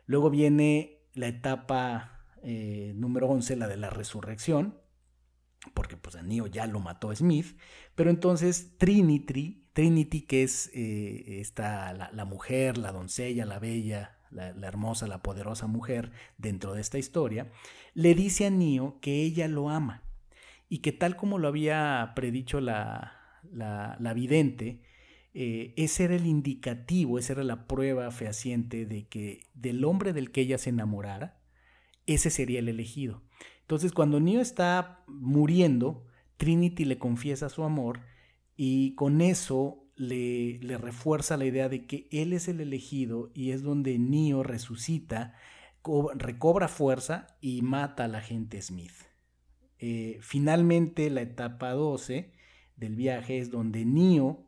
Luego 0.06 0.30
viene 0.30 1.02
la 1.14 1.28
etapa 1.28 2.26
eh, 2.42 2.92
número 2.94 3.28
11, 3.28 3.56
la 3.56 3.68
de 3.68 3.76
la 3.76 3.90
resurrección, 3.90 4.78
porque 5.74 5.96
pues 5.96 6.16
a 6.16 6.22
Neo 6.22 6.46
ya 6.46 6.66
lo 6.66 6.80
mató 6.80 7.14
Smith, 7.14 7.58
pero 7.94 8.10
entonces 8.10 8.76
Trinity, 8.78 9.68
Trinity 9.72 10.22
que 10.22 10.42
es 10.42 10.70
eh, 10.74 11.40
esta, 11.40 11.92
la, 11.92 12.24
mujer, 12.24 12.78
la 12.78 12.92
doncella, 12.92 13.44
la 13.44 13.58
bella, 13.58 14.18
la, 14.30 14.48
hermosa, 14.66 15.06
la 15.06 15.22
poderosa 15.22 15.66
mujer 15.66 16.12
dentro 16.36 16.74
de 16.74 16.80
esta 16.80 16.98
historia, 16.98 17.50
le 17.94 18.14
dice 18.14 18.46
a 18.46 18.50
Neo 18.50 19.00
que 19.00 19.22
ella 19.22 19.48
lo 19.48 19.68
ama 19.68 20.04
y 20.68 20.78
que 20.78 20.92
tal 20.92 21.16
como 21.16 21.38
lo 21.38 21.48
había 21.48 22.12
predicho 22.14 22.60
la, 22.60 23.14
la 23.52 24.12
vidente, 24.14 24.82
eh, 25.40 25.72
ese 25.76 26.02
era 26.02 26.16
el 26.16 26.26
indicativo, 26.26 27.16
esa 27.16 27.34
era 27.34 27.44
la 27.44 27.68
prueba 27.68 28.10
fehaciente 28.10 28.86
de 28.86 29.06
que 29.06 29.46
del 29.54 29.84
hombre 29.84 30.12
del 30.12 30.32
que 30.32 30.40
ella 30.40 30.58
se 30.58 30.70
enamorara, 30.70 31.38
ese 32.06 32.30
sería 32.30 32.58
el 32.58 32.68
elegido. 32.68 33.22
Entonces, 33.60 33.92
cuando 33.92 34.18
Neo 34.18 34.40
está 34.40 35.04
muriendo, 35.06 36.04
Trinity 36.38 36.84
le 36.84 36.98
confiesa 36.98 37.50
su 37.50 37.62
amor 37.62 38.00
y 38.56 38.96
con 38.96 39.20
eso 39.20 39.86
le, 39.94 40.58
refuerza 40.76 41.36
la 41.36 41.44
idea 41.44 41.68
de 41.68 41.86
que 41.86 42.08
él 42.10 42.32
es 42.32 42.48
el 42.48 42.60
elegido 42.60 43.30
y 43.32 43.52
es 43.52 43.62
donde 43.62 43.96
Neo 43.96 44.42
resucita, 44.42 45.36
recobra 46.16 46.66
fuerza 46.66 47.28
y 47.40 47.62
mata 47.62 48.06
a 48.06 48.08
la 48.08 48.22
gente 48.22 48.60
Smith. 48.60 49.06
Eh, 49.78 50.18
finalmente, 50.20 51.08
la 51.10 51.20
etapa 51.20 51.70
12 51.70 52.32
del 52.76 52.96
viaje 52.96 53.38
es 53.38 53.52
donde 53.52 53.84
Neo 53.84 54.47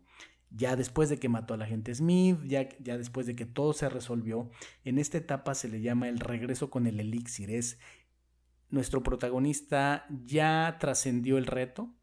ya 0.51 0.77
después 0.77 1.09
de 1.09 1.19
que 1.19 1.29
mató 1.29 1.55
a 1.55 1.57
la 1.57 1.67
gente 1.67 1.95
Smith, 1.95 2.39
ya, 2.45 2.69
ya 2.81 2.99
después 2.99 3.27
de 3.27 3.37
que 3.37 3.47
todo 3.47 3.73
se 3.73 3.89
resolvió, 3.89 4.51
en 4.85 4.99
esta 4.99 5.19
etapa 5.19 5.55
se 5.55 5.69
le 5.69 5.81
llama 5.81 6.09
el 6.09 6.19
regreso 6.19 6.71
con 6.71 6.87
el 6.87 7.01
elixir. 7.01 7.51
Es 7.51 7.79
nuestro 8.69 9.03
protagonista 9.03 10.07
ya 10.25 10.77
trascendió 10.81 11.39
el 11.39 11.47
reto, 11.47 11.95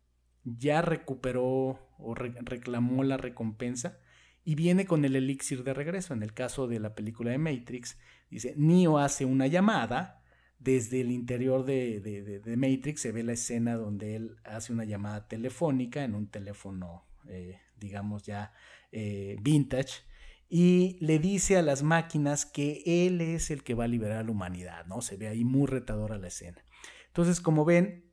ya 0.43 0.81
recuperó 0.81 1.79
o 1.97 2.15
reclamó 2.15 3.03
la 3.03 3.17
recompensa 3.17 3.99
y 4.45 4.55
viene 4.55 4.85
con 4.85 5.03
el 5.03 5.15
elixir 5.15 5.63
de 5.63 5.73
regreso. 5.73 6.13
En 6.13 6.23
el 6.23 6.33
caso 6.33 6.67
de 6.67 6.79
la 6.79 6.95
película 6.95 7.31
de 7.31 7.37
Matrix, 7.37 7.97
dice, 8.29 8.53
Neo 8.55 8.97
hace 8.97 9.25
una 9.25 9.47
llamada. 9.47 10.23
Desde 10.59 11.01
el 11.01 11.11
interior 11.11 11.65
de, 11.65 12.01
de 12.01 12.57
Matrix 12.57 13.01
se 13.01 13.11
ve 13.11 13.21
la 13.21 13.33
escena 13.33 13.75
donde 13.75 14.15
él 14.15 14.37
hace 14.43 14.73
una 14.73 14.85
llamada 14.85 15.27
telefónica 15.27 16.03
en 16.03 16.15
un 16.15 16.27
teléfono 16.31 17.05
eh, 17.27 17.59
digamos 17.79 18.23
ya 18.23 18.53
eh, 18.91 19.37
vintage, 19.41 20.03
y 20.49 20.97
le 21.01 21.19
dice 21.19 21.57
a 21.57 21.61
las 21.61 21.83
máquinas 21.83 22.45
que 22.45 22.81
él 22.85 23.19
es 23.21 23.51
el 23.51 23.63
que 23.63 23.73
va 23.73 23.83
a 23.83 23.89
liberar 23.89 24.19
a 24.19 24.23
la 24.23 24.31
humanidad, 24.31 24.85
¿no? 24.85 25.01
Se 25.01 25.17
ve 25.17 25.27
ahí 25.27 25.43
muy 25.43 25.67
retadora 25.67 26.17
la 26.17 26.27
escena. 26.27 26.63
Entonces, 27.07 27.41
como 27.41 27.65
ven, 27.65 28.05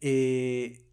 eh, 0.00 0.86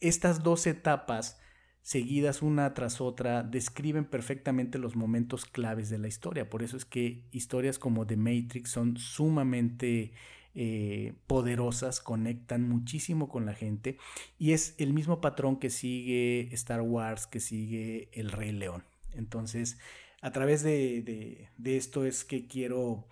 estas 0.00 0.42
dos 0.42 0.66
etapas 0.66 1.40
seguidas 1.82 2.42
una 2.42 2.74
tras 2.74 3.00
otra 3.00 3.42
describen 3.42 4.04
perfectamente 4.04 4.78
los 4.78 4.94
momentos 4.94 5.46
claves 5.46 5.88
de 5.88 5.98
la 5.98 6.06
historia. 6.06 6.50
Por 6.50 6.62
eso 6.62 6.76
es 6.76 6.84
que 6.84 7.26
historias 7.32 7.78
como 7.78 8.06
The 8.06 8.16
Matrix 8.16 8.70
son 8.70 8.98
sumamente 8.98 10.12
eh, 10.60 11.14
poderosas, 11.28 12.00
conectan 12.00 12.68
muchísimo 12.68 13.28
con 13.28 13.46
la 13.46 13.54
gente 13.54 13.96
y 14.40 14.54
es 14.54 14.74
el 14.78 14.92
mismo 14.92 15.20
patrón 15.20 15.60
que 15.60 15.70
sigue 15.70 16.52
Star 16.52 16.80
Wars, 16.80 17.28
que 17.28 17.38
sigue 17.38 18.08
El 18.12 18.32
Rey 18.32 18.50
León. 18.50 18.82
Entonces, 19.12 19.78
a 20.20 20.32
través 20.32 20.64
de, 20.64 21.48
esto 21.62 22.04
es 22.04 22.24
que 22.24 22.48
quiero 22.48 23.06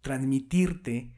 transmitirte 0.00 1.12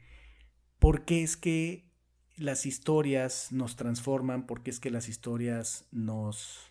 por 0.77 1.05
qué 1.05 1.23
es 1.23 1.37
que 1.37 1.89
las 2.35 2.65
historias 2.65 3.53
nos 3.53 3.77
transforman, 3.77 4.47
por 4.47 4.63
qué 4.63 4.71
es 4.71 4.81
que 4.81 4.91
las 4.91 5.07
historias 5.07 5.87
nos, 5.91 6.69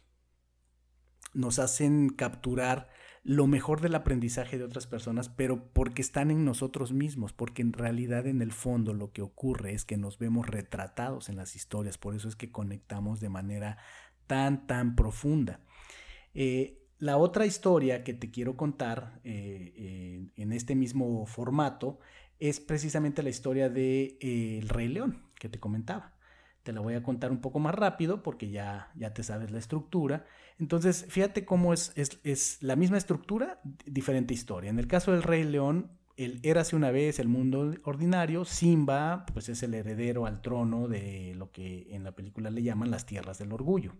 nos 1.32 1.58
hacen 1.58 2.10
capturar 2.10 2.90
lo 3.22 3.46
mejor 3.46 3.80
del 3.80 3.94
aprendizaje 3.94 4.56
de 4.56 4.64
otras 4.64 4.86
personas, 4.86 5.28
pero 5.28 5.72
porque 5.72 6.00
están 6.02 6.30
en 6.30 6.44
nosotros 6.44 6.92
mismos, 6.92 7.32
porque 7.32 7.62
en 7.62 7.72
realidad 7.72 8.26
en 8.26 8.40
el 8.40 8.52
fondo 8.52 8.94
lo 8.94 9.12
que 9.12 9.22
ocurre 9.22 9.74
es 9.74 9.84
que 9.84 9.98
nos 9.98 10.18
vemos 10.18 10.46
retratados 10.46 11.28
en 11.28 11.36
las 11.36 11.54
historias, 11.54 11.98
por 11.98 12.14
eso 12.14 12.28
es 12.28 12.36
que 12.36 12.50
conectamos 12.50 13.20
de 13.20 13.28
manera 13.28 13.78
tan, 14.26 14.66
tan 14.66 14.96
profunda. 14.96 15.60
Eh, 16.32 16.78
la 16.98 17.16
otra 17.16 17.46
historia 17.46 18.04
que 18.04 18.14
te 18.14 18.30
quiero 18.30 18.56
contar 18.56 19.20
eh, 19.24 20.30
en 20.36 20.52
este 20.52 20.74
mismo 20.74 21.26
formato 21.26 21.98
es 22.38 22.58
precisamente 22.58 23.22
la 23.22 23.30
historia 23.30 23.68
de 23.68 24.18
eh, 24.20 24.58
El 24.58 24.68
Rey 24.68 24.88
León 24.88 25.22
que 25.38 25.48
te 25.48 25.60
comentaba. 25.60 26.14
Te 26.62 26.72
la 26.72 26.80
voy 26.80 26.94
a 26.94 27.02
contar 27.02 27.30
un 27.30 27.40
poco 27.40 27.58
más 27.58 27.74
rápido 27.74 28.22
porque 28.22 28.50
ya, 28.50 28.90
ya 28.94 29.14
te 29.14 29.22
sabes 29.22 29.50
la 29.50 29.58
estructura. 29.58 30.26
Entonces, 30.58 31.06
fíjate 31.08 31.44
cómo 31.44 31.72
es, 31.72 31.92
es, 31.96 32.62
la 32.62 32.76
misma 32.76 32.98
estructura, 32.98 33.60
diferente 33.86 34.34
historia. 34.34 34.70
En 34.70 34.78
el 34.78 34.86
caso 34.86 35.12
del 35.12 35.22
Rey 35.22 35.44
León, 35.44 35.92
el 36.16 36.38
érase 36.42 36.76
una 36.76 36.90
vez 36.90 37.18
el 37.18 37.28
mundo 37.28 37.74
ordinario, 37.84 38.44
Simba, 38.44 39.24
pues 39.32 39.48
es 39.48 39.62
el 39.62 39.72
heredero 39.72 40.26
al 40.26 40.42
trono 40.42 40.86
de 40.86 41.34
lo 41.34 41.50
que 41.50 41.94
en 41.94 42.04
la 42.04 42.12
película 42.12 42.50
le 42.50 42.62
llaman 42.62 42.90
las 42.90 43.06
tierras 43.06 43.38
del 43.38 43.52
orgullo. 43.52 43.94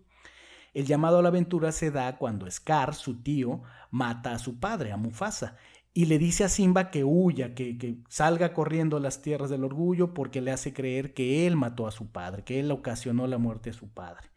El 0.73 0.85
llamado 0.85 1.19
a 1.19 1.21
la 1.21 1.29
aventura 1.29 1.71
se 1.71 1.91
da 1.91 2.17
cuando 2.17 2.49
Scar, 2.49 2.93
su 2.93 3.21
tío, 3.21 3.63
mata 3.89 4.33
a 4.33 4.39
su 4.39 4.59
padre, 4.59 4.91
a 4.91 4.97
Mufasa, 4.97 5.57
y 5.93 6.05
le 6.05 6.17
dice 6.17 6.43
a 6.43 6.49
Simba 6.49 6.89
que 6.89 7.03
huya, 7.03 7.53
que, 7.53 7.97
salga 8.09 8.53
corriendo 8.53 8.97
a 8.97 8.99
las 8.99 9.21
tierras 9.21 9.49
del 9.49 9.63
orgullo 9.63 10.13
porque 10.13 10.41
le 10.41 10.51
hace 10.51 10.73
creer 10.73 11.13
que 11.13 11.47
él 11.47 11.55
mató 11.55 11.87
a 11.87 11.91
su 11.91 12.11
padre, 12.11 12.43
que 12.43 12.59
él 12.59 12.71
ocasionó 12.71 13.27
la 13.27 13.37
muerte 13.37 13.71
de 13.71 13.77
su 13.77 13.89
padre. 13.89 14.29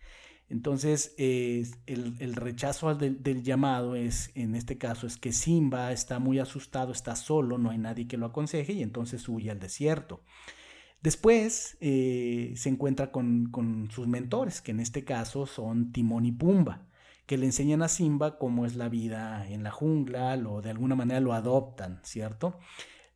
Entonces, 0.48 1.14
el, 1.16 2.34
rechazo 2.34 2.94
del, 2.94 3.22
del, 3.22 3.42
llamado 3.42 3.96
es, 3.96 4.30
en 4.34 4.54
este 4.54 4.78
caso, 4.78 5.06
es 5.06 5.16
que 5.16 5.32
Simba 5.32 5.92
está 5.92 6.18
muy 6.18 6.38
asustado, 6.38 6.92
está 6.92 7.16
solo, 7.16 7.56
no 7.58 7.70
hay 7.70 7.78
nadie 7.78 8.06
que 8.06 8.18
lo 8.18 8.26
aconseje 8.26 8.74
y 8.74 8.82
entonces 8.82 9.28
huye 9.28 9.50
al 9.50 9.58
desierto. 9.58 10.22
Después 11.04 11.76
eh, 11.82 12.54
se 12.56 12.70
encuentra 12.70 13.12
con, 13.12 13.90
sus 13.90 14.08
mentores, 14.08 14.62
que 14.62 14.70
en 14.70 14.80
este 14.80 15.04
caso 15.04 15.44
son 15.44 15.92
Timón 15.92 16.24
y 16.24 16.32
Pumba, 16.32 16.86
que 17.26 17.38
le 17.38 17.46
enseñan 17.46 17.82
a 17.82 17.88
Simba 17.88 18.38
cómo 18.38 18.66
es 18.66 18.76
la 18.76 18.88
vida 18.88 19.46
en 19.48 19.62
la 19.62 19.70
jungla, 19.70 20.36
lo, 20.36 20.60
de 20.60 20.70
alguna 20.70 20.94
manera 20.94 21.20
lo 21.20 21.32
adoptan, 21.32 22.00
¿cierto? 22.02 22.58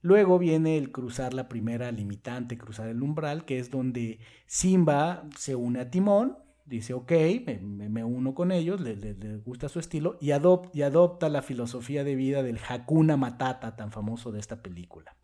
Luego 0.01 0.38
viene 0.38 0.79
el 0.79 0.92
cruzar 0.92 1.35
la 1.35 1.49
primera 1.49 1.90
limitante, 1.92 2.57
cruzar 2.57 2.88
el 2.88 3.03
umbral, 3.03 3.44
que 3.44 3.59
es 3.59 3.71
donde 3.71 4.21
Simba 4.47 5.25
se 5.37 5.57
une 5.57 5.81
a 5.81 5.90
Timón, 5.90 6.38
dice, 6.64 6.94
ok, 6.94 7.12
me, 7.62 8.05
uno 8.05 8.35
con 8.35 8.53
ellos, 8.53 8.81
le, 8.81 8.94
gusta 9.38 9.68
su 9.68 9.81
estilo, 9.81 10.16
y, 10.21 10.29
y 10.29 10.83
adopta 10.83 11.29
la 11.29 11.42
filosofía 11.42 12.05
de 12.05 12.14
vida 12.14 12.42
del 12.42 12.61
Hakuna 12.68 13.16
Matata, 13.16 13.75
tan 13.77 13.90
famoso 13.90 14.31
de 14.31 14.38
esta 14.38 14.62
película. 14.62 15.16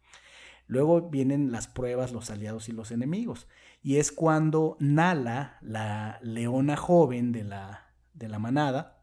Luego 0.66 1.09
vienen 1.11 1.53
las 1.53 1.68
pruebas, 1.68 2.12
los 2.12 2.31
aliados 2.31 2.68
y 2.68 2.73
los 2.73 2.90
enemigos. 2.90 3.47
Y 3.83 3.97
es 3.97 4.12
cuando 4.12 4.77
Nala, 4.81 5.59
la 5.61 6.18
leona 6.23 6.77
joven 6.77 7.33
de 7.33 7.44
la, 7.44 7.93
de 8.14 8.29
la 8.29 8.38
manada, 8.38 9.03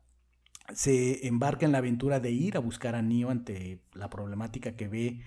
se 0.73 1.27
embarca 1.27 1.65
en 1.65 1.71
la 1.71 1.79
aventura 1.79 2.19
de 2.19 2.31
ir 2.31 2.57
a 2.57 2.59
buscar 2.59 2.95
a 2.95 3.01
Nio 3.01 3.29
ante 3.29 3.81
la 3.93 4.09
problemática 4.09 4.75
que 4.75 4.87
ve 4.87 5.21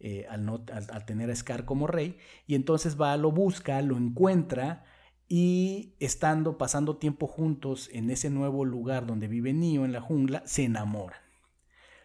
eh, 0.00 0.26
al, 0.28 0.48
al, 0.90 1.04
tener 1.06 1.30
a 1.30 1.36
Scar 1.36 1.64
como 1.64 1.86
rey. 1.86 2.18
Y 2.46 2.54
entonces 2.54 3.00
va, 3.00 3.16
lo 3.16 3.30
busca, 3.30 3.80
lo 3.82 3.96
encuentra 3.96 4.84
y 5.28 5.94
estando, 6.00 6.56
pasando 6.58 6.98
tiempo 6.98 7.26
juntos 7.26 7.90
en 7.92 8.10
ese 8.10 8.30
nuevo 8.30 8.64
lugar 8.64 9.06
donde 9.06 9.28
vive 9.28 9.52
Nio 9.52 9.84
en 9.84 9.92
la 9.92 10.00
jungla, 10.00 10.42
se 10.46 10.64
enamoran. 10.64 11.26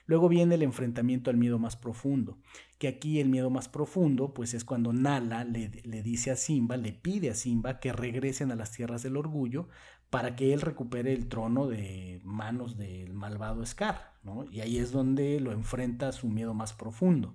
Luego 0.06 0.28
viene 0.28 0.56
el 0.56 0.63
enfrentamiento 0.63 1.30
al 1.30 1.38
miedo 1.38 1.60
más 1.60 1.78
profundo, 1.78 2.38
que 2.80 2.88
aquí 2.89 3.20
el 3.22 3.30
miedo 3.30 3.50
más 3.50 3.70
profundo 3.70 4.34
pues 4.34 4.54
es 4.54 4.65
cuando 4.65 4.91
Nala 4.91 5.44
le, 5.46 5.70
dice 6.02 6.32
a 6.32 6.36
Simba, 6.36 6.76
le 6.76 6.91
pide 6.91 7.30
a 7.30 7.36
Simba 7.36 7.80
que 7.80 7.94
regresen 7.94 8.52
a 8.52 8.56
las 8.56 8.72
tierras 8.72 9.04
del 9.04 9.15
orgullo 9.15 9.70
para 10.12 10.36
que 10.36 10.54
él 10.54 10.62
recupere 10.62 11.13
el 11.13 11.28
trono 11.30 11.67
de 11.67 12.19
manos 12.24 12.78
del 12.78 13.13
malvado 13.13 13.65
Scar, 13.65 14.13
¿no? 14.24 14.45
Y 14.52 14.60
ahí 14.60 14.78
es 14.78 14.91
donde 14.91 15.39
lo 15.39 15.54
enfrenta 15.54 16.12
su 16.12 16.28
miedo 16.28 16.54
más 16.54 16.74
profundo, 16.74 17.34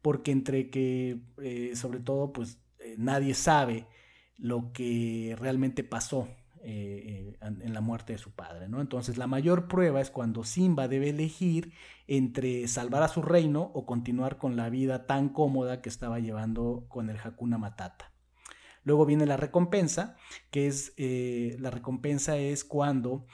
porque 0.00 0.30
entre 0.30 0.70
que 0.70 1.20
eh, 1.42 1.72
sobre 1.74 1.98
todo 1.98 2.32
pues 2.32 2.60
eh, 2.78 2.94
nadie 2.96 3.34
sabe 3.34 3.86
lo 4.38 4.72
que 4.72 5.36
realmente 5.38 5.82
pasó 5.82 6.28
eh, 6.62 7.36
en 7.40 7.74
la 7.74 7.80
muerte 7.80 8.14
de 8.14 8.18
su 8.18 8.30
padre. 8.30 8.68
¿no? 8.68 8.80
Entonces 8.80 9.18
la 9.18 9.26
mayor 9.26 9.68
prueba 9.68 10.00
es 10.00 10.10
cuando 10.10 10.44
Simba 10.44 10.88
debe 10.88 11.10
elegir 11.10 11.72
entre 12.06 12.66
salvar 12.68 13.02
a 13.02 13.08
su 13.08 13.22
reino 13.22 13.70
o 13.74 13.84
continuar 13.84 14.38
con 14.38 14.56
la 14.56 14.70
vida 14.70 15.06
tan 15.06 15.28
cómoda 15.28 15.82
que 15.82 15.90
estaba 15.90 16.20
llevando 16.20 16.86
con 16.88 17.10
el 17.10 17.18
Hakuna 17.18 17.58
Matata. 17.58 18.13
Luego 18.84 19.06
viene 19.06 19.26
la 19.26 19.36
recompensa, 19.36 20.16
que 20.50 20.66
es 20.66 20.92
eh, 20.96 21.56
la 21.58 21.70
recompensa 21.70 22.36
es 22.36 22.64
cuando 22.64 23.26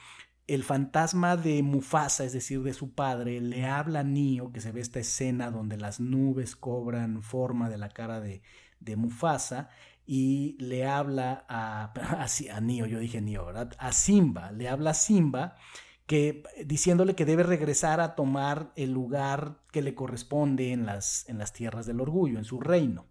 el 0.47 0.63
fantasma 0.63 1.37
de 1.37 1.63
Mufasa, 1.63 2.23
es 2.23 2.33
decir, 2.33 2.61
de 2.63 2.73
su 2.73 2.93
padre, 2.93 3.39
le 3.39 3.65
habla 3.65 4.01
a 4.01 4.03
Nio, 4.03 4.51
que 4.51 4.61
se 4.61 4.71
ve 4.71 4.81
esta 4.81 4.99
escena 4.99 5.51
donde 5.51 5.77
las 5.77 5.99
nubes 5.99 6.55
cobran 6.55 7.21
forma 7.21 7.69
de 7.69 7.77
la 7.77 7.89
cara 7.89 8.19
de, 8.19 8.41
Mufasa, 8.97 9.69
y 10.05 10.57
le 10.59 10.85
habla 10.87 11.45
a, 11.47 11.93
a, 11.95 12.55
a 12.55 12.61
Nio, 12.61 12.85
yo 12.85 12.99
dije 12.99 13.21
Nio, 13.21 13.45
¿verdad? 13.45 13.71
A 13.77 13.91
Simba, 13.91 14.51
le 14.51 14.67
habla 14.67 14.91
a 14.91 14.95
Simba 14.95 15.55
que 16.11 16.43
diciéndole 16.65 17.15
que 17.15 17.23
debe 17.23 17.43
regresar 17.43 18.01
a 18.01 18.15
tomar 18.15 18.73
el 18.75 18.91
lugar 18.91 19.61
que 19.71 19.81
le 19.81 19.95
corresponde 19.95 20.73
en 20.73 20.85
las, 20.85 21.29
en 21.29 21.37
las 21.37 21.53
tierras 21.53 21.85
del 21.85 22.01
orgullo, 22.01 22.37
en 22.37 22.43
su 22.43 22.59
reino. 22.59 23.05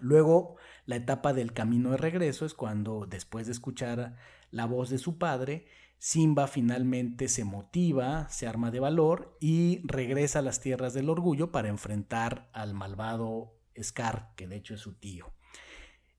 Luego, 0.00 0.56
la 0.86 0.96
etapa 0.96 1.32
del 1.32 1.52
camino 1.52 1.90
de 1.90 1.96
regreso 1.98 2.46
es 2.46 2.54
cuando, 2.54 3.06
después 3.06 3.46
de 3.46 3.52
escuchar 3.52 4.16
la 4.50 4.66
voz 4.66 4.88
de 4.88 4.98
su 4.98 5.18
padre, 5.18 5.66
Simba 5.98 6.46
finalmente 6.46 7.28
se 7.28 7.44
motiva, 7.44 8.28
se 8.28 8.46
arma 8.46 8.70
de 8.70 8.80
valor 8.80 9.36
y 9.40 9.80
regresa 9.84 10.38
a 10.38 10.42
las 10.42 10.60
tierras 10.60 10.94
del 10.94 11.10
orgullo 11.10 11.50
para 11.50 11.68
enfrentar 11.68 12.48
al 12.52 12.74
malvado 12.74 13.54
Scar, 13.80 14.32
que 14.36 14.46
de 14.46 14.56
hecho 14.56 14.74
es 14.74 14.80
su 14.80 14.94
tío. 14.94 15.32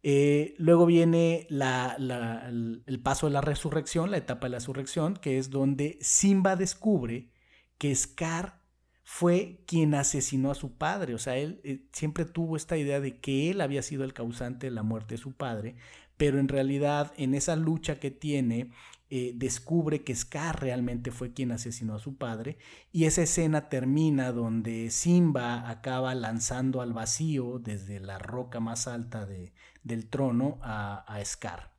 Eh, 0.03 0.55
luego 0.57 0.85
viene 0.85 1.47
el 1.49 3.01
paso 3.01 3.27
de 3.27 3.33
la 3.33 3.41
resurrección, 3.41 4.11
la 4.11 4.17
etapa 4.17 4.47
de 4.47 4.51
la 4.51 4.57
resurrección, 4.57 5.15
que 5.15 5.37
es 5.37 5.49
donde 5.49 5.97
Simba 6.01 6.55
descubre 6.55 7.31
que 7.77 7.95
Scar 7.95 8.61
fue 9.09 9.63
quien 9.65 9.95
asesinó 9.95 10.51
a 10.51 10.55
su 10.55 10.73
padre. 10.73 11.13
O 11.13 11.17
sea, 11.17 11.37
él 11.37 11.61
eh, 11.63 11.87
siempre 11.93 12.25
tuvo 12.25 12.57
esta 12.57 12.75
idea 12.75 12.99
de 12.99 13.21
que 13.21 13.49
él 13.49 13.61
había 13.61 13.81
sido 13.81 14.03
el 14.03 14.11
causante 14.13 14.67
de 14.67 14.71
la 14.71 14.83
muerte 14.83 15.15
de 15.15 15.21
su 15.21 15.31
padre, 15.31 15.77
pero 16.17 16.39
en 16.39 16.49
realidad 16.49 17.13
en 17.15 17.33
esa 17.33 17.55
lucha 17.55 18.01
que 18.01 18.11
tiene 18.11 18.69
eh, 19.09 19.31
descubre 19.33 20.03
que 20.03 20.13
Scar 20.13 20.61
realmente 20.61 21.11
fue 21.11 21.31
quien 21.31 21.53
asesinó 21.53 21.95
a 21.95 21.99
su 21.99 22.17
padre 22.17 22.57
y 22.91 23.05
esa 23.05 23.21
escena 23.21 23.69
termina 23.69 24.33
donde 24.33 24.91
Simba 24.91 25.69
acaba 25.69 26.13
lanzando 26.13 26.81
al 26.81 26.91
vacío 26.91 27.59
desde 27.59 28.01
la 28.01 28.19
roca 28.19 28.59
más 28.59 28.87
alta 28.89 29.25
de, 29.25 29.53
del 29.83 30.09
trono 30.09 30.59
a, 30.61 31.05
a 31.07 31.23
Scar. 31.23 31.76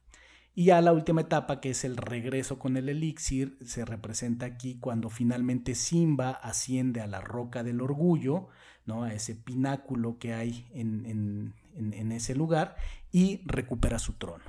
Y 0.58 0.64
ya 0.64 0.80
la 0.80 0.92
última 0.92 1.20
etapa, 1.20 1.60
que 1.60 1.70
es 1.70 1.84
el 1.84 1.96
regreso 1.96 2.58
con 2.58 2.76
el 2.76 2.88
elixir, 2.88 3.56
se 3.64 3.84
representa 3.84 4.44
aquí 4.44 4.76
cuando 4.80 5.08
finalmente 5.08 5.76
Simba 5.76 6.32
asciende 6.32 7.00
a 7.00 7.06
la 7.06 7.20
roca 7.20 7.62
del 7.62 7.80
orgullo, 7.80 8.48
¿no? 8.84 9.04
a 9.04 9.14
ese 9.14 9.36
pináculo 9.36 10.18
que 10.18 10.34
hay 10.34 10.66
en, 10.72 11.54
en 11.76 12.10
ese 12.10 12.34
lugar, 12.34 12.74
y 13.12 13.40
recupera 13.44 14.00
su 14.00 14.14
trono. 14.14 14.42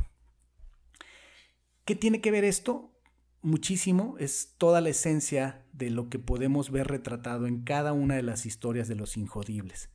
¿Qué 1.86 1.94
tiene 1.94 2.22
que 2.22 2.32
ver 2.32 2.44
esto? 2.44 2.92
muchísimo, 3.42 4.16
es 4.20 4.56
toda 4.58 4.82
la 4.82 4.90
esencia 4.90 5.64
de 5.72 5.90
lo 5.90 6.10
que 6.10 6.20
podemos 6.20 6.72
ver 6.72 6.88
retratado 6.88 7.48
en 7.48 7.62
cada 7.62 7.94
una 7.94 8.16
de 8.16 8.24
las 8.24 8.46
historias 8.46 8.88
de 8.88 8.96
los 8.96 9.16
injodibles. 9.16 9.90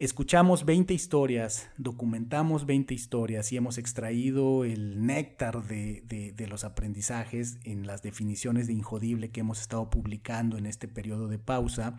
Escuchamos 0.00 0.64
20 0.64 0.92
historias, 0.92 1.70
documentamos 1.76 2.66
20 2.66 2.92
historias 2.92 3.52
y 3.52 3.56
hemos 3.56 3.78
extraído 3.78 4.64
el 4.64 5.06
néctar 5.06 5.68
de, 5.68 6.34
los 6.48 6.64
aprendizajes 6.64 7.60
en 7.62 7.86
las 7.86 8.02
definiciones 8.02 8.66
de 8.66 8.72
injodible 8.72 9.30
que 9.30 9.38
hemos 9.38 9.60
estado 9.60 9.90
publicando 9.90 10.58
en 10.58 10.66
este 10.66 10.88
periodo 10.88 11.28
de 11.28 11.38
pausa. 11.38 11.96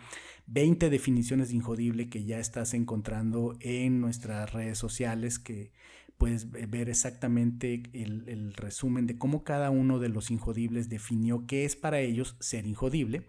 20 0.47 0.89
definiciones 0.89 1.49
de 1.49 1.55
injodible 1.55 2.09
que 2.09 2.25
ya 2.25 2.37
estás 2.37 2.73
encontrando 2.73 3.55
en 3.61 4.01
nuestras 4.01 4.51
redes 4.51 4.77
sociales 4.77 5.39
que 5.39 5.71
puedes 6.17 6.51
ver 6.51 6.89
exactamente 6.89 7.83
el, 7.93 8.53
resumen 8.55 9.07
de 9.07 9.17
cómo 9.17 9.45
cada 9.45 9.69
uno 9.69 9.99
de 9.99 10.09
los 10.09 10.31
injodibles 10.31 10.89
definió 10.89 11.47
qué 11.47 11.63
es 11.63 11.77
para 11.77 12.01
ellos 12.01 12.35
ser 12.41 12.67
injodible 12.67 13.25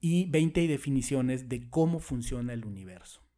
y 0.00 0.28
20 0.30 0.66
definiciones 0.66 1.48
de 1.48 1.70
cómo 1.70 2.00
funciona 2.00 2.52
el 2.52 2.64
universo. 2.64 3.29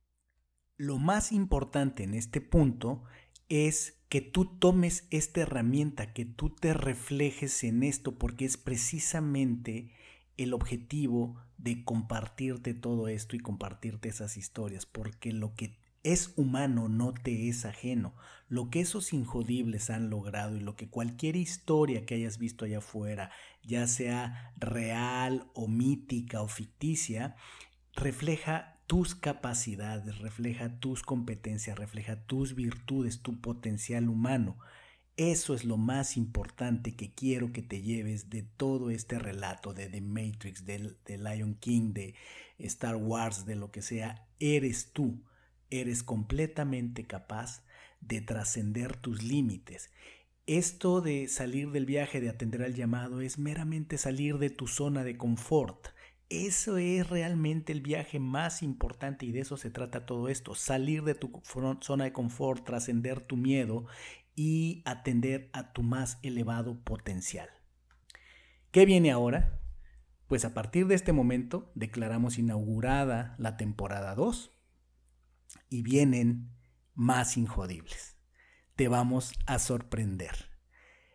Lo 0.82 0.98
más 0.98 1.30
importante 1.30 2.02
en 2.02 2.12
este 2.12 2.40
punto 2.40 3.04
es 3.48 4.02
que 4.08 4.20
tú 4.20 4.46
tomes 4.46 5.06
esta 5.10 5.42
herramienta, 5.42 6.12
que 6.12 6.24
tú 6.24 6.50
te 6.50 6.74
reflejes 6.74 7.62
en 7.62 7.84
esto, 7.84 8.18
porque 8.18 8.44
es 8.46 8.56
precisamente 8.56 9.92
el 10.36 10.52
objetivo 10.52 11.40
de 11.56 11.84
compartirte 11.84 12.74
todo 12.74 13.06
esto 13.06 13.36
y 13.36 13.38
compartirte 13.38 14.08
esas 14.08 14.36
historias, 14.36 14.84
porque 14.84 15.32
lo 15.32 15.54
que 15.54 15.78
es 16.02 16.32
humano 16.34 16.88
no 16.88 17.14
te 17.14 17.48
es 17.48 17.64
ajeno. 17.64 18.16
Lo 18.48 18.68
que 18.68 18.80
esos 18.80 19.12
injodibles 19.12 19.88
han 19.88 20.10
logrado 20.10 20.56
y 20.56 20.60
lo 20.60 20.74
que 20.74 20.90
cualquier 20.90 21.36
historia 21.36 22.04
que 22.04 22.16
hayas 22.16 22.38
visto 22.38 22.64
allá 22.64 22.78
afuera, 22.78 23.30
ya 23.62 23.86
sea 23.86 24.52
real 24.56 25.48
o 25.54 25.68
mítica 25.68 26.42
o 26.42 26.48
ficticia, 26.48 27.36
refleja 27.94 28.81
tus 28.86 29.14
capacidades, 29.14 30.18
refleja 30.18 30.78
tus 30.80 31.02
competencias, 31.02 31.78
refleja 31.78 32.16
tus 32.26 32.54
virtudes, 32.54 33.22
tu 33.22 33.40
potencial 33.40 34.08
humano. 34.08 34.58
Eso 35.16 35.54
es 35.54 35.64
lo 35.64 35.76
más 35.76 36.16
importante 36.16 36.96
que 36.96 37.12
quiero 37.12 37.52
que 37.52 37.62
te 37.62 37.82
lleves 37.82 38.30
de 38.30 38.42
todo 38.42 38.90
este 38.90 39.18
relato 39.18 39.74
de 39.74 39.88
The 39.88 40.00
Matrix, 40.00 40.64
de, 40.64 40.94
de 41.04 41.18
Lion 41.18 41.54
King, 41.54 41.92
de 41.92 42.14
Star 42.58 42.96
Wars, 42.96 43.44
de 43.44 43.56
lo 43.56 43.70
que 43.70 43.82
sea. 43.82 44.26
Eres 44.40 44.92
tú, 44.92 45.22
eres 45.70 46.02
completamente 46.02 47.04
capaz 47.04 47.62
de 48.00 48.20
trascender 48.20 48.96
tus 48.96 49.22
límites. 49.22 49.90
Esto 50.46 51.00
de 51.00 51.28
salir 51.28 51.70
del 51.70 51.86
viaje, 51.86 52.20
de 52.20 52.28
atender 52.28 52.62
al 52.62 52.74
llamado, 52.74 53.20
es 53.20 53.38
meramente 53.38 53.98
salir 53.98 54.38
de 54.38 54.50
tu 54.50 54.66
zona 54.66 55.04
de 55.04 55.16
confort. 55.16 55.88
Eso 56.32 56.78
es 56.78 57.10
realmente 57.10 57.72
el 57.72 57.82
viaje 57.82 58.18
más 58.18 58.62
importante 58.62 59.26
y 59.26 59.32
de 59.32 59.40
eso 59.40 59.58
se 59.58 59.70
trata 59.70 60.06
todo 60.06 60.30
esto, 60.30 60.54
salir 60.54 61.04
de 61.04 61.14
tu 61.14 61.42
zona 61.82 62.04
de 62.04 62.14
confort, 62.14 62.64
trascender 62.64 63.20
tu 63.20 63.36
miedo 63.36 63.84
y 64.34 64.80
atender 64.86 65.50
a 65.52 65.74
tu 65.74 65.82
más 65.82 66.18
elevado 66.22 66.82
potencial. 66.84 67.50
¿Qué 68.70 68.86
viene 68.86 69.10
ahora? 69.10 69.60
Pues 70.26 70.46
a 70.46 70.54
partir 70.54 70.86
de 70.86 70.94
este 70.94 71.12
momento 71.12 71.70
declaramos 71.74 72.38
inaugurada 72.38 73.34
la 73.38 73.58
temporada 73.58 74.14
2 74.14 74.56
y 75.68 75.82
vienen 75.82 76.48
más 76.94 77.36
injodibles. 77.36 78.16
Te 78.74 78.88
vamos 78.88 79.34
a 79.44 79.58
sorprender. 79.58 80.50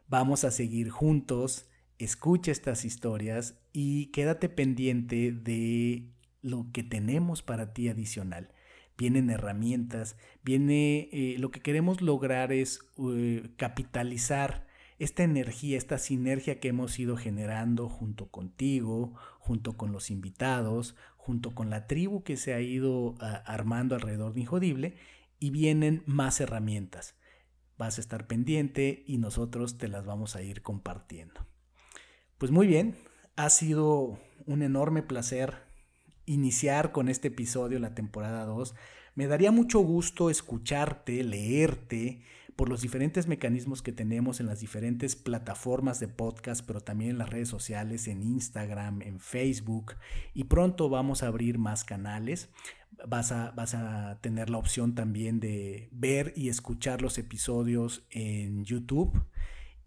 Vamos 0.07 0.43
a 0.43 0.51
seguir 0.51 0.91
juntos 0.91 1.67
escucha 1.99 2.51
estas 2.51 2.85
historias 2.85 3.59
y 3.73 4.07
quédate 4.07 4.49
pendiente 4.49 5.31
de 5.31 6.09
lo 6.41 6.67
que 6.71 6.83
tenemos 6.83 7.41
para 7.41 7.73
ti 7.73 7.89
adicional. 7.89 8.53
Vienen 8.97 9.29
herramientas, 9.29 10.17
viene 10.43 11.09
eh, 11.11 11.35
lo 11.37 11.51
que 11.51 11.61
queremos 11.61 12.01
lograr 12.01 12.51
es 12.51 12.79
eh, 12.97 13.49
capitalizar 13.57 14.65
esta 14.99 15.23
energía, 15.23 15.77
esta 15.77 15.99
sinergia 15.99 16.59
que 16.59 16.69
hemos 16.69 16.97
ido 16.97 17.17
generando 17.17 17.89
junto 17.89 18.29
contigo, 18.29 19.13
junto 19.39 19.77
con 19.77 19.91
los 19.91 20.09
invitados, 20.09 20.95
junto 21.15 21.53
con 21.53 21.69
la 21.69 21.85
tribu 21.85 22.23
que 22.23 22.37
se 22.37 22.53
ha 22.53 22.61
ido 22.61 23.15
ah, 23.19 23.43
armando 23.45 23.93
alrededor 23.93 24.33
de 24.33 24.41
Injodible 24.41 24.95
y 25.39 25.51
vienen 25.51 26.01
más 26.07 26.41
herramientas. 26.41 27.15
Vas 27.77 27.99
a 27.99 28.01
estar 28.01 28.25
pendiente 28.25 29.03
y 29.05 29.19
nosotros 29.19 29.77
te 29.77 29.87
las 29.87 30.05
vamos 30.05 30.35
a 30.35 30.41
ir 30.41 30.63
compartiendo. 30.63 31.45
Pues 32.37 32.51
muy 32.51 32.67
bien, 32.67 32.95
ha 33.35 33.49
sido 33.49 34.19
un 34.45 34.61
enorme 34.61 35.01
placer 35.01 35.55
iniciar 36.27 36.91
con 36.91 37.09
este 37.09 37.29
episodio 37.29 37.79
la 37.79 37.95
temporada 37.95 38.45
2. 38.45 38.75
Me 39.15 39.25
daría 39.25 39.51
mucho 39.51 39.79
gusto 39.79 40.29
escucharte, 40.29 41.23
leerte 41.23 42.21
por 42.55 42.69
los 42.69 42.81
diferentes 42.81 43.25
mecanismos 43.25 43.81
que 43.81 43.91
tenemos 43.91 44.39
en 44.39 44.45
las 44.45 44.59
diferentes 44.59 45.15
plataformas 45.15 45.99
de 45.99 46.09
podcast, 46.09 46.63
pero 46.63 46.79
también 46.79 47.11
en 47.11 47.17
las 47.17 47.31
redes 47.31 47.49
sociales, 47.49 48.07
en 48.07 48.21
Instagram, 48.21 49.01
en 49.01 49.19
Facebook. 49.19 49.95
Y 50.35 50.43
pronto 50.43 50.89
vamos 50.89 51.23
a 51.23 51.27
abrir 51.27 51.57
más 51.57 51.83
canales. 51.83 52.51
Vas 53.07 53.31
a, 53.31 53.49
vas 53.49 53.73
a 53.73 54.19
tener 54.21 54.51
la 54.51 54.59
opción 54.59 54.93
también 54.93 55.39
de 55.39 55.89
ver 55.91 56.33
y 56.35 56.49
escuchar 56.49 57.01
los 57.01 57.17
episodios 57.17 58.05
en 58.11 58.63
YouTube. 58.63 59.23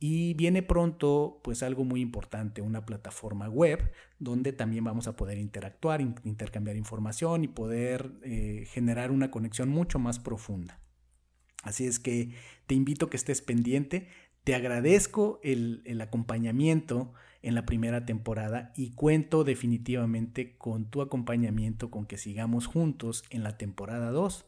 Y 0.02 0.32
viene 0.32 0.62
pronto, 0.62 1.40
pues 1.44 1.62
algo 1.62 1.84
muy 1.84 2.00
importante, 2.00 2.62
una 2.62 2.86
plataforma 2.86 3.50
web 3.50 3.92
donde 4.18 4.54
también 4.54 4.82
vamos 4.82 5.06
a 5.06 5.14
poder 5.14 5.36
interactuar, 5.36 6.00
intercambiar 6.00 6.76
información 6.76 7.44
y 7.44 7.48
poder 7.48 8.10
eh, 8.22 8.64
generar 8.70 9.10
una 9.10 9.30
conexión 9.30 9.68
mucho 9.68 9.98
más 9.98 10.18
profunda. 10.18 10.80
Así 11.64 11.86
es 11.86 12.00
que 12.00 12.32
te 12.66 12.74
invito 12.74 13.06
a 13.06 13.10
que 13.10 13.18
estés 13.18 13.42
pendiente. 13.42 14.08
Te 14.42 14.54
agradezco 14.54 15.38
el, 15.42 15.82
el 15.84 16.00
acompañamiento 16.00 17.12
en 17.42 17.54
la 17.54 17.66
primera 17.66 18.06
temporada 18.06 18.72
y 18.74 18.92
cuento 18.92 19.44
definitivamente 19.44 20.56
con 20.56 20.86
tu 20.90 21.02
acompañamiento, 21.02 21.90
con 21.90 22.06
que 22.06 22.16
sigamos 22.16 22.66
juntos 22.66 23.22
en 23.28 23.42
la 23.42 23.58
temporada 23.58 24.10
2 24.12 24.46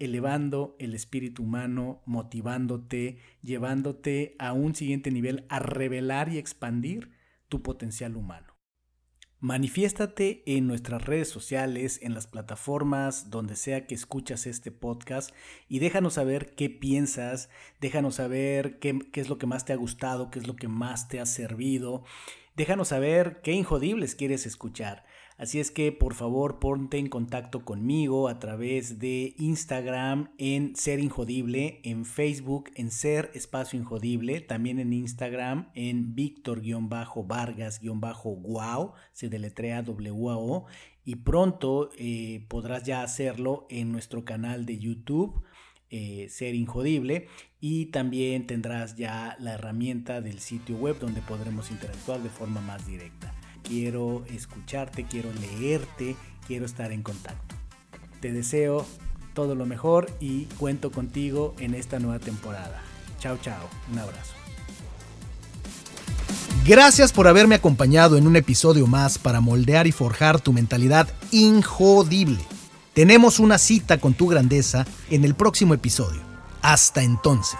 elevando 0.00 0.74
el 0.78 0.94
espíritu 0.94 1.44
humano, 1.44 2.02
motivándote, 2.06 3.18
llevándote 3.42 4.34
a 4.38 4.52
un 4.52 4.74
siguiente 4.74 5.10
nivel, 5.10 5.46
a 5.48 5.60
revelar 5.60 6.28
y 6.30 6.38
expandir 6.38 7.12
tu 7.48 7.62
potencial 7.62 8.16
humano. 8.16 8.50
Manifiéstate 9.42 10.42
en 10.44 10.66
nuestras 10.66 11.02
redes 11.06 11.30
sociales, 11.30 11.98
en 12.02 12.12
las 12.12 12.26
plataformas, 12.26 13.30
donde 13.30 13.56
sea 13.56 13.86
que 13.86 13.94
escuchas 13.94 14.46
este 14.46 14.70
podcast 14.70 15.34
y 15.66 15.78
déjanos 15.78 16.14
saber 16.14 16.54
qué 16.54 16.68
piensas, 16.68 17.48
déjanos 17.80 18.16
saber 18.16 18.78
qué, 18.80 18.98
es 19.14 19.30
lo 19.30 19.38
que 19.38 19.46
más 19.46 19.64
te 19.64 19.72
ha 19.72 19.76
gustado, 19.76 20.30
qué 20.30 20.40
es 20.40 20.46
lo 20.46 20.56
que 20.56 20.68
más 20.68 21.08
te 21.08 21.20
ha 21.20 21.26
servido, 21.26 22.04
déjanos 22.54 22.88
saber 22.88 23.40
qué 23.42 23.52
injodibles 23.52 24.14
quieres 24.14 24.44
escuchar. 24.44 25.06
Así 25.40 25.58
es 25.58 25.70
que 25.70 25.90
por 25.90 26.12
favor 26.12 26.58
ponte 26.58 26.98
en 26.98 27.08
contacto 27.08 27.64
conmigo 27.64 28.28
a 28.28 28.38
través 28.38 28.98
de 28.98 29.34
Instagram 29.38 30.28
en 30.36 30.76
Ser 30.76 31.00
Injodible, 31.00 31.80
en 31.82 32.04
Facebook 32.04 32.70
en 32.74 32.90
Ser 32.90 33.30
Espacio 33.32 33.78
Injodible, 33.78 34.42
también 34.42 34.78
en 34.78 34.92
Instagram 34.92 35.70
en 35.74 36.14
Víctor-Vargas-Wow, 36.14 38.92
se 39.14 39.30
deletrea 39.30 39.80
W-A-O, 39.80 40.66
y 41.06 41.16
pronto 41.16 41.88
eh, 41.96 42.44
podrás 42.48 42.82
ya 42.82 43.02
hacerlo 43.02 43.66
en 43.70 43.92
nuestro 43.92 44.26
canal 44.26 44.66
de 44.66 44.78
YouTube. 44.78 45.42
Eh, 45.92 46.28
ser 46.28 46.54
Injodible 46.54 47.26
y 47.58 47.86
también 47.86 48.46
tendrás 48.46 48.94
ya 48.94 49.34
la 49.40 49.54
herramienta 49.54 50.20
del 50.20 50.38
sitio 50.38 50.76
web 50.76 51.00
donde 51.00 51.20
podremos 51.20 51.72
interactuar 51.72 52.22
de 52.22 52.28
forma 52.28 52.60
más 52.60 52.86
directa 52.86 53.34
quiero 53.62 54.24
escucharte, 54.32 55.04
quiero 55.04 55.30
leerte, 55.32 56.16
quiero 56.46 56.66
estar 56.66 56.92
en 56.92 57.02
contacto. 57.02 57.54
Te 58.20 58.32
deseo 58.32 58.86
todo 59.34 59.54
lo 59.54 59.66
mejor 59.66 60.10
y 60.20 60.44
cuento 60.58 60.90
contigo 60.90 61.54
en 61.58 61.74
esta 61.74 61.98
nueva 61.98 62.18
temporada. 62.18 62.82
Chao, 63.18 63.38
chao. 63.40 63.68
Un 63.92 63.98
abrazo. 63.98 64.34
Gracias 66.66 67.12
por 67.12 67.26
haberme 67.26 67.54
acompañado 67.54 68.16
en 68.16 68.26
un 68.26 68.36
episodio 68.36 68.86
más 68.86 69.18
para 69.18 69.40
moldear 69.40 69.86
y 69.86 69.92
forjar 69.92 70.40
tu 70.40 70.52
mentalidad 70.52 71.08
injodible. 71.30 72.40
Tenemos 72.92 73.40
una 73.40 73.58
cita 73.58 73.98
con 73.98 74.14
tu 74.14 74.26
grandeza 74.26 74.86
en 75.10 75.24
el 75.24 75.34
próximo 75.34 75.74
episodio. 75.74 76.20
Hasta 76.60 77.02
entonces. 77.02 77.58